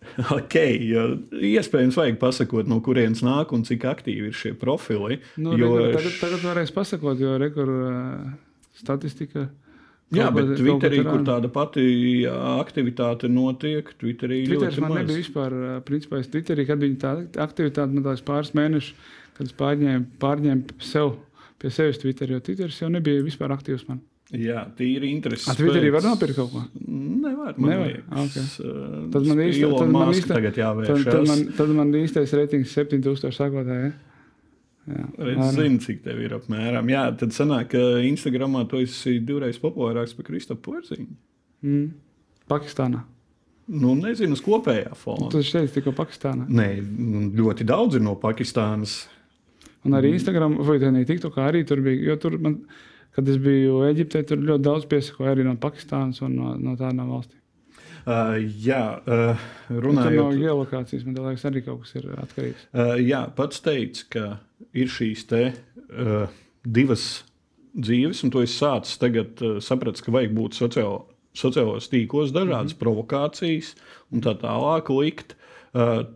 [0.36, 0.54] Ok,
[0.90, 1.06] jo
[1.44, 5.20] iespējams, vajag pasakot, no kurienes nāk un cik aktīvi ir šie profili.
[5.36, 5.90] Nu, jo, jo...
[5.96, 8.30] tagad, tagad varēs pasakot, jo rekur uh,
[8.80, 9.46] statistika.
[10.10, 11.84] jā, kaut bet ko- Twitterī, kaut kur tāda pati
[12.26, 15.02] aktivitāte notiek, Twitterī Twitteris man maz.
[15.04, 17.14] nebija vispār, ā, principā, es Twitterī, kad bija tā
[17.46, 18.94] aktivitāte, man tās pāris mēnešus,
[19.36, 21.14] kad es pārņēmu, pārņēmu sev,
[21.60, 24.00] pie sevis Twitter, jo Twitteris jau nebija vispār aktīvs man.
[24.30, 25.62] Jā, tīri interesanti.
[25.64, 26.60] Twitterī var nopirkt kaut ko?
[26.86, 27.88] Nevar, man Nevar?
[27.88, 28.52] liekas.
[28.60, 28.64] Ok.
[28.64, 31.04] Uh, Tad man īsti- tad man īsti- tagad Tad, jāvēršas.
[31.04, 33.90] tad, man, tad man īstais reitings 7000 sakotāji.
[33.90, 33.92] Ja?
[34.90, 36.88] Jā, Redz, Ar- zinu, cik tev ir apmēram.
[36.88, 41.06] Jā, tad sanāk, ka Instagramā tu esi divreiz populārāks par Kristofu Porziņu.
[41.64, 41.90] Mm.
[42.48, 43.02] Pakistānā.
[43.68, 45.28] Nu, nezinu, uz kopējā fona.
[45.30, 46.48] Tu teici tikko Pakistānā.
[46.48, 49.06] Nē, nu, ļoti daudz ir no Pakistānas.
[49.84, 52.02] Un arī Instagram, vai arī TikTokā arī tur bija.
[52.10, 52.56] Jo tur man,
[53.20, 57.12] kad es biju Eģiptē, tur ļoti daudz piesakoja arī no Pakistānas un no, no tādām
[57.12, 57.36] valstīm.
[58.00, 62.62] Uh, jā, uh, Nu, Tur no runājot geolokācijas man liekas, arī kaut kas ir atkarīgs.
[62.72, 64.24] Uh, jā, pats teica, ka
[64.72, 65.42] ir šīs te,
[65.92, 66.24] uh,
[66.64, 67.26] divas
[67.76, 71.02] dzīves, un to es sācu tagad uh, saprast, ka vajag būt sociālo,
[71.36, 72.80] sociālos tīklos, dažādas mm -hmm.
[72.80, 73.74] provokācijas
[74.10, 75.36] un tā tālāk likt.
[75.70, 76.08] Uh,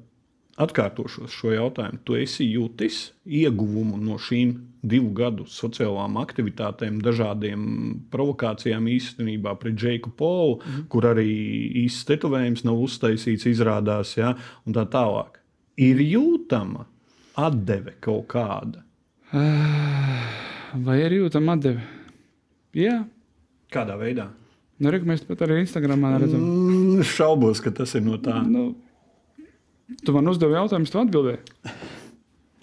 [0.61, 2.01] atkārtošos šo jautājumu.
[2.07, 7.65] Tu esi jutis ieguvumu no šīm divu gadu sociālām aktivitātēm, dažādiem
[8.13, 10.85] provokācijām īstenībā pret Džeku Polu, mm.
[10.93, 11.29] kur arī
[11.85, 14.35] īsts tetovējums nav uztaisīts, izrādās, ja,
[14.69, 15.41] un tā tālāk.
[15.81, 16.85] Ir jūtama
[17.41, 18.85] atdeve kaut kāda.
[20.87, 21.83] Vai arī jūtam atdevi?
[22.75, 23.03] Jā,
[23.75, 24.29] Kādā veidā?
[24.79, 26.43] nu, re, mēs pat arī Instagramā redzam.
[26.43, 28.37] Mm, šaubos, ka tas ir no tā.
[28.47, 28.75] Nu,
[30.05, 31.43] tu man uzdevi jautājumu, tu atbildēji.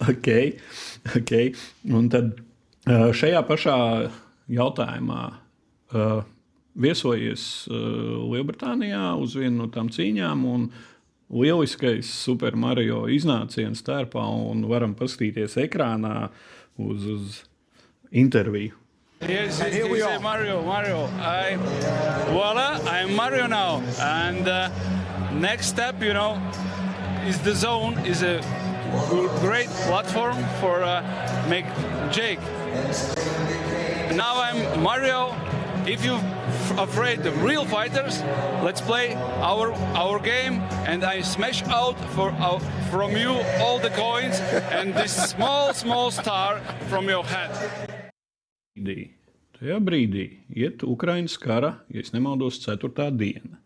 [0.02, 0.56] Okay,
[1.14, 1.52] okay.
[1.86, 2.32] Un tad
[2.90, 3.76] ā, šajā pašā
[4.50, 6.06] jautājumā ā,
[6.74, 7.82] viesojies ā,
[8.32, 10.42] Lielbritānijā uz vienu no tām cīņām.
[10.42, 10.66] un
[11.32, 16.28] Lieliskais Super Mario iznāciens tērpā, un varam paskatīties ekrānā
[16.76, 17.38] uz, uz
[18.10, 18.74] interviju.
[19.22, 20.18] Yes, and here we are.
[20.18, 21.06] Mario, Mario.
[21.22, 21.56] I,
[22.26, 23.80] voila, I'm Mario now.
[24.00, 24.68] And uh,
[25.32, 26.36] next step, you know,
[27.26, 28.40] is the zone is a
[29.40, 31.02] great platform for uh,
[31.48, 31.66] make
[32.10, 32.40] Jake.
[34.16, 35.34] Now I'm Mario
[35.86, 38.22] if you're f- afraid of real fighters,
[38.62, 42.58] let's play our our game, and I smash out for uh,
[42.90, 44.38] from you all the coins
[44.70, 47.50] and this small small star from your head.
[49.58, 53.10] tajā brīdī iet Ukraiņas kara, ja nemaldos, 4.
[53.14, 53.58] diena.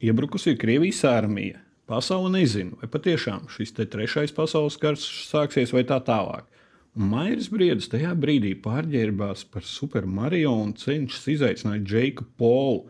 [0.00, 1.63] Iebrukusi ir Krievijas armija.
[1.90, 6.46] Pasaule nezina, vai patiešām šis trešais pasaules karš sāksies vai tā tālāk.
[6.94, 12.84] Mairis Briedis tajā brīdī pārģērbās par Super Mario un cenšas izaicināt Džeiku Polu.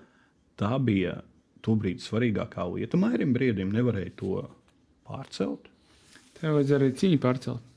[0.60, 1.22] Tā bija
[1.64, 3.72] tobrīd svarīgākā lieta Mairim Briedim.
[3.74, 4.42] Nevarēja to
[5.08, 5.70] pārcelt.
[6.36, 7.70] Tev vajadzēja arī cīņu pārcelt.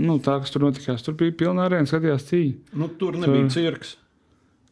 [0.00, 2.78] Nu, tā, kas tur notikās, tur bija pilna arēna, skatījās cīņu.
[2.80, 3.96] Nu, tur nebija cirks.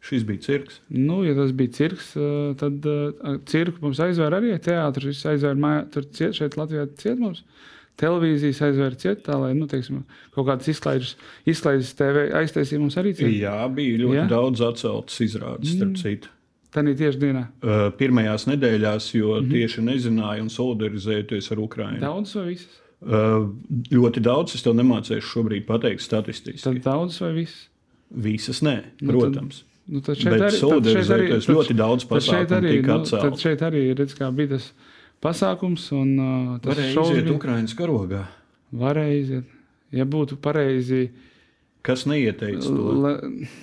[0.01, 0.79] Šis bija cirks.
[0.89, 5.11] Nu, ja tas bija cirks, eh, tad uh, cirku mums aizvēra arī teātris.
[5.11, 7.43] Viss aizvēra mājā, tur ciet, šeit Latvijā ciet mums.
[8.01, 10.01] Televīzijas aizvēra ciet, tā lai, nu, teiksim,
[10.33, 11.13] kaut kādas izklaides,
[11.45, 13.29] izklaides TV aiztaisīja mums arī ciet.
[13.35, 14.27] Jā, bija ļoti Jā?
[14.31, 16.01] Daudz atceltas izrādes, starp mm.
[16.01, 16.33] citu.
[16.71, 17.45] Tā ir tieši dienā.
[17.59, 19.53] Uh, pirmajās nedēļās, jo mm -hmm.
[19.53, 22.01] tieši nezināja un solidarizējoties ar Ukrajinu.
[22.01, 22.79] Daudz vai visas?
[23.01, 23.51] Uh,
[23.91, 26.63] ļoti daudz, es tev nemācīšu šobrīd pateikt statistiski.
[26.63, 27.67] Tad daudz vai visas?
[28.09, 29.65] Visas nē, Nu, protams.
[29.91, 32.75] Nu, tad šeit Bet arī, tad šeit arī, tad- ļoti daudz tad šeit pasākumu arī,
[32.85, 34.67] nu, tad šeit arī redz, bija tas
[35.21, 35.89] pasākums.
[35.97, 38.21] Un, uh, tas Varēja šovs iziet Ukraiņas karogā.
[38.71, 39.49] Varēja iziet.
[39.91, 41.09] Ja būtu pareizi,
[41.83, 42.91] Kas neieteica to?
[43.03, 43.11] la,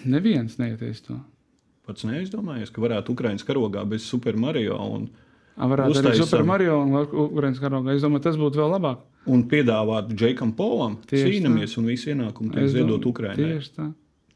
[0.04, 1.16] neviens neieteicis to.
[1.86, 5.08] Pats neaizdomājies, ka varētu Ukraiņas karogā bez Super Mario un,
[5.56, 6.26] A, Varētu arī Uztaisam.
[6.28, 7.94] Super Mario un Ukraiņas karogā.
[7.96, 8.98] Es domāju, tas būtu vēl labāk.
[9.26, 13.34] un piedāvāt Džekam Polam Tieši cīnāmies un visu ienākumu tiek ziedot Ukraiņai.
[13.36, 13.88] Tieši tā.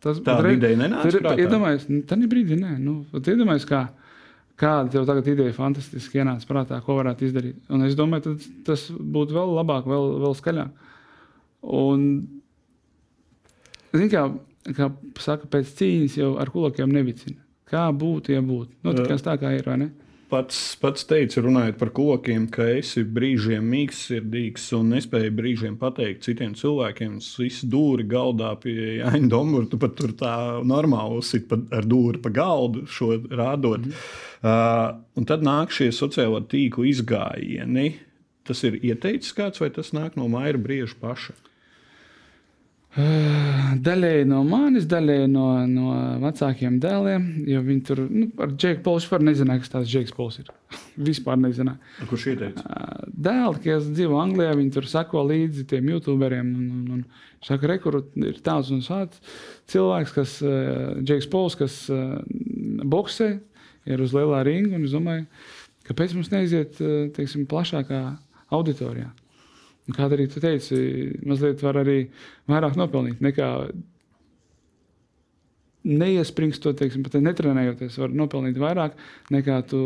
[0.03, 1.27] Tas, bet re- ideja nenāca tur?
[1.39, 2.73] Iedomājies, nu, tādā brīdī nē.
[2.83, 3.85] Nu, vat iedomājies, kā,
[4.59, 7.61] kāda tev tagad ideja fantastiski ienāca prātā, ko varētu izdarīt.
[7.71, 8.35] Un es domāju,
[8.67, 10.89] tas būtu vēl labāk, vēl, vēl skaļāk.
[11.79, 12.09] Un,
[13.95, 14.25] zin, kā,
[14.75, 14.91] kā
[15.23, 17.39] saka, pēc cīņas jau ar kulakiem nevicina.
[17.73, 18.75] Kā būtu, ja būtu?
[18.83, 19.93] Nu, tikās tā kā ir, vai ne?
[20.33, 26.55] Pats, pats teica, runājot par kokiem, ka esi brīžiem mīkstirdīgs un nespēji brīžiem pateikt citiem
[26.57, 27.19] cilvēkiem.
[27.21, 30.33] Es visu dūri galdā pie Jāņa Dombura, tu pat tur tā
[30.65, 33.85] normāli uzsit pa, ar dūri pa galdu, šo rādot.
[33.85, 34.09] Mm.
[34.41, 34.87] Uh,
[35.21, 37.91] un tad nāk šie sociālo tīklu izgājieni.
[38.49, 41.37] Tas ir ieteicis kāds, vai tas nāk no Maira Brieža paša?
[42.93, 47.23] Daļēji no manis, daļēji no, no vecākiem dēliem.
[47.49, 50.51] Jo viņi tur nu, ar Džeku Polu vispār nezināja, kas tas Džeks Pols ir.
[51.09, 51.81] vispār nezināja.
[52.11, 52.75] Kurš ieteica?
[53.09, 56.53] Dēli, kas dzīvo Anglijā, viņi tur sako līdzi tiem youtuberiem.
[56.53, 59.41] Un, un, un saka, re, kur ir tāds un tāds
[59.73, 60.37] cilvēks, kas
[61.01, 61.81] Džeks Pols, kas
[62.93, 63.33] boxē,
[63.89, 64.85] ir uz lielā ringa.
[64.85, 65.25] Es domāju,
[65.89, 66.77] kāpēc mums neiziet
[67.17, 68.05] teiksim, plašākā
[68.53, 69.09] auditorijā.
[69.91, 70.77] Kā arī tu teici,
[71.27, 72.05] mazliet var arī
[72.51, 73.49] vairāk nopelnīt nekā
[75.83, 78.95] neiespringstot, teiksim, pat netrenējoties, var nopelnīt vairāk
[79.35, 79.83] nekā tu.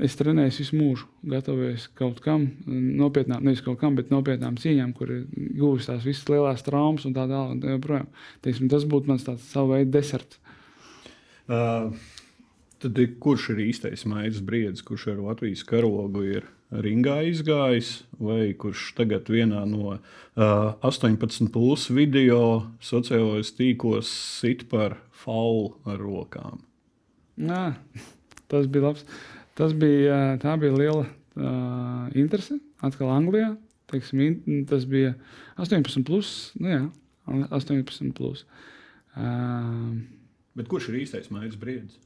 [0.00, 5.10] Es trenēju visu mūžu, gatavojies kaut kam, nopietnām, nevis kaut kam, bet nopietnām cīņām, kur
[5.34, 7.58] guvis tās visas lielās traumas un tā tālāk.
[7.82, 8.06] tā.
[8.46, 10.40] Teiksim, tas būtu mans tāds savu veidu deserts.
[11.50, 11.90] Uh,
[12.80, 18.92] tad kurš ir īstais maijas briedis, kurš ar Latvijas karogu ir ringā izgājis, vai kurš
[18.98, 20.00] tagad vienā no uh,
[20.86, 24.10] 18 plus video sociālajos tīklos
[24.40, 26.62] sit par faulu ar rokām?
[27.40, 27.74] Nā,
[28.50, 29.04] tas bija labs.
[29.58, 32.60] Tas bija, tā bija liela uh, interese.
[32.80, 33.54] Atkal Anglijā.
[33.90, 35.16] Teiksim, in, tas bija
[35.58, 36.84] 18, plus, nu jā,
[37.50, 38.12] 18.
[38.16, 38.44] Plus.
[39.18, 39.98] Uh,
[40.56, 41.98] Bet kurš ir īstais maijas briedis?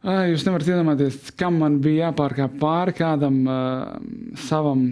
[0.00, 3.98] Ā, Jūs nevarat iedomāties, kam man bija jāpārkāp pāri kādam uh,
[4.48, 4.86] savam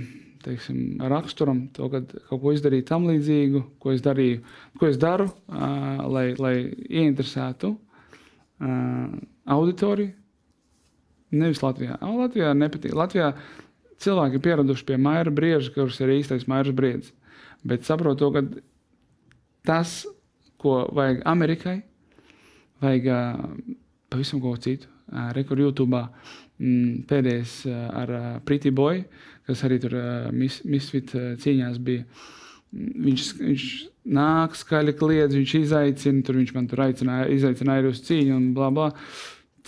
[0.44, 4.42] teiksim, raksturam, to, kad kaut ko izdarīju tam līdzīgu, ko es darīju,
[4.78, 6.54] ko es daru, uh, lai, lai
[6.88, 9.16] ieinteresētu uh,
[9.56, 10.12] auditoriju.
[11.38, 11.98] Nevis Latvijā.
[12.04, 12.94] O, Latvijā nepatīk.
[12.96, 13.34] Latvijā
[14.00, 17.12] cilvēki ir pieraduši pie maija brieža, kurš ir īstais maija briedis.
[17.68, 18.44] Bet saprotu, ka
[19.68, 19.98] tas,
[20.60, 21.78] ko vajag Amerikai,
[22.84, 23.42] vajag uh,
[24.08, 24.97] pavisam ko citu.
[25.08, 29.04] Uh, Rekur YouTube mm, pēdējais uh, ar uh, Pretty Boy,
[29.48, 32.04] kas arī tur uh, mis, Misfit uh, cīņās bija.
[32.04, 32.34] Mm,
[32.76, 33.66] Viņš, viņš
[34.12, 38.50] nāk, skaļi kliedz, viņš izaicina, tur viņš man tur aicināja, izaicināja arī uz cīņu un
[38.56, 38.88] bla bla.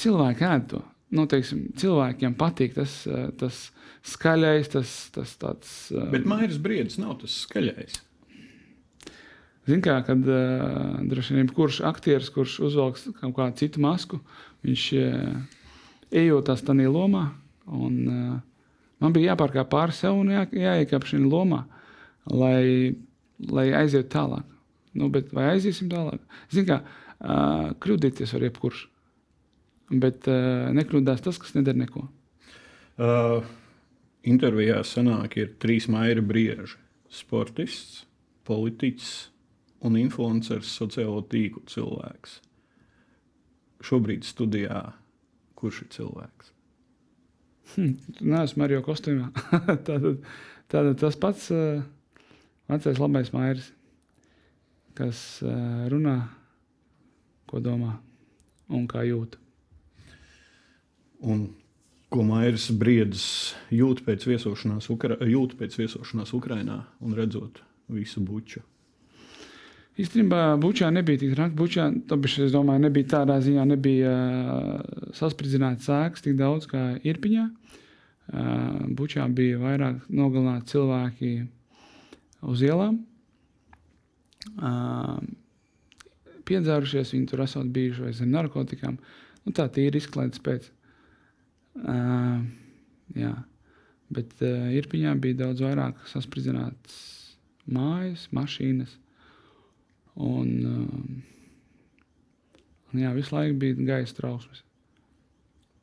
[0.01, 0.83] Cilvēki ēd to.
[1.17, 3.71] Nu, teiksim, cilvēkiem patīk tas, uh, tas
[4.07, 5.73] skaļais, tas, tas tāds.
[5.95, 8.03] uh, Bet maijas briedis nav tas skaļais.
[9.69, 14.21] Ziniet, kā kad uh, droši vien kurš aktieris, kurš uzvelks kaut kādu citu masku,
[14.67, 15.35] viņš uh,
[16.23, 17.27] ejotās tajā lomā.
[17.71, 18.39] Un, uh,
[19.03, 21.65] man bija jāpārkāp pāri sev un jā, jāiekāp šajā lomā,
[22.31, 22.97] lai,
[23.49, 24.47] lai aizietu tālāk.
[24.99, 26.23] Nu, bet vai aiziesim tālāk?
[26.51, 28.87] Ziniet, kā uh, kļūdīties var jebkurš.
[29.91, 30.29] Bet
[30.71, 32.05] nekļūdās tas, kas nedara neko.
[33.01, 33.41] Uh,
[34.23, 36.77] intervijā sanāk, ir trīs mairi brieži-
[37.21, 38.05] sportists,
[38.47, 39.31] politiķis
[39.83, 42.39] un influenceris, sociālo tīklu cilvēks.
[43.85, 44.81] Šobrīd studijā,
[45.57, 46.53] kurš ir cilvēks?
[47.75, 49.31] Hm, Nē, esmu Mario kostīmā.
[49.87, 50.21] tātad,
[50.71, 51.83] tātad tas pats uh,
[52.71, 53.71] vecais labais mairis,
[54.99, 56.19] kas uh, runā,
[57.51, 57.97] ko domā
[58.71, 59.39] un kā jūt.
[61.21, 61.49] Un
[62.11, 63.27] ko Mairis Briedis
[63.75, 68.65] jūt pēc viesošanās, Ukra jūt pēc viesošanās Ukrajinā un redzot visu buču?
[70.01, 71.57] Īstenībā Bučā nebija tik traki.
[71.59, 71.89] Bučā,
[72.45, 77.47] es domāju, nebija tādā ziņā, nebija uh, saspridzināts sēklas tik daudz kā Irpiņā.
[78.31, 81.33] Uh, Bučā bija vairāk nogalināti cilvēki
[82.49, 83.01] uz ielām.
[84.57, 85.19] Uh,
[86.49, 88.97] piedzērušies, viņi tur esot bijuši vai zem narkotikām.
[89.45, 90.71] Nu, tā ir izklaides pēc.
[91.83, 92.41] Uh,
[93.19, 93.35] jā.
[94.11, 96.99] Bet uh, Irpiņā bija daudz vairāk saspridzināts
[97.69, 98.97] mājas, mašīnas.
[98.97, 99.07] Uh,
[100.17, 100.49] un
[102.97, 104.65] jā, visu laiku bija gaisa trausmas.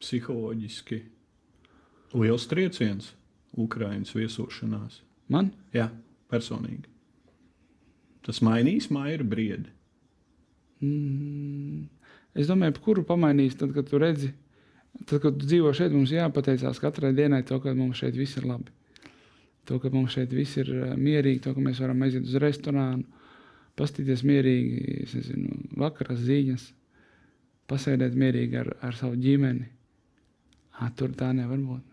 [0.01, 1.01] Psiholoģiski
[2.17, 3.13] liels trieciens
[3.57, 5.01] Ukraiņas viesošanās.
[5.33, 5.51] Man?
[5.73, 5.89] Jā,
[6.31, 6.85] personīgi.
[8.27, 9.71] Tas mainīs Maira briedi.
[10.83, 11.87] Mm,
[12.37, 14.33] es domāju, par kuru pamainīs, tad, kad tu redzi,
[15.05, 18.45] tad, kad tu dzīvo šeit, mums jāpateicās katrai dienai to, ka mums šeit viss ir
[18.49, 18.73] labi.
[19.67, 23.07] To, ka mums šeit viss ir uh, mierīgi, to, ka mēs varam aiziet uz restorānu,
[23.77, 26.65] pastīties mierīgi, es nezinu, vakaras ziņas,
[27.69, 29.67] pasēdēt mierīgi ar, ar savu ģimeni.
[30.77, 31.85] À, tur tā nevar būt.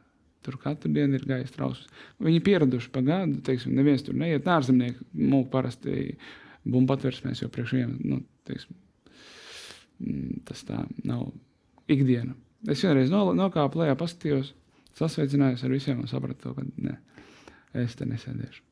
[0.45, 1.89] Tur katru dienu ir gaisa trausmas.
[2.20, 4.45] Viņi ir pieraduši pa gadu, teiksim, neviens tur neiet.
[4.45, 6.18] Ārzemnieki mūk parasti
[6.64, 8.18] bumbu patversmēs, jo priekš viņiem, nu,
[8.49, 8.76] teiksim,
[10.05, 11.30] mm, tas tā nav
[11.89, 12.37] ikdiena.
[12.68, 14.53] Es vienreiz no, nokāpu lejā, paskatījos,
[15.01, 16.99] sasveicinājos ar visiem un sapratu, to, ka ne,
[17.80, 18.62] es te nesēdēšu.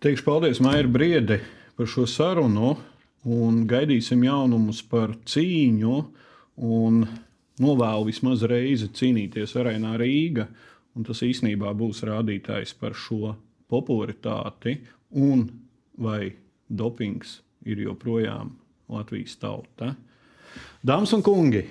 [0.00, 1.40] Teikšu paldies Maira Briedi
[1.80, 2.74] par šo sarunu
[3.24, 5.94] un gaidīsim jaunumus par cīņu.
[6.60, 10.44] Novēlu vismaz reizi cīnīties arēnā Rīga.
[10.92, 13.32] Un tas īstenībā būs rādītājs par šo
[13.72, 14.76] popularitāti
[15.24, 15.46] un
[15.96, 16.34] vai
[16.68, 18.52] dopings ir joprojām
[18.92, 19.94] Latvijas tauta.
[20.84, 21.64] Dāmas un kungi!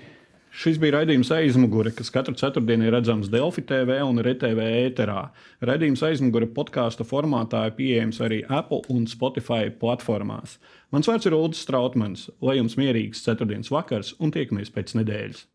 [0.60, 5.22] Šis bija raidījums aizmugure, kas katru ceturtdienu ir redzams Delfi TV un RTV ēterā.
[5.64, 10.58] Raidījums aizmugure podkāstu formātā ir pieejams arī Apple un Spotify platformās.
[10.92, 12.26] Mans vārds ir Ulrichs Strautmans.
[12.44, 15.46] Lai jums mierīgs ceturtdienas vakars un tiekamies pēc nedēļas!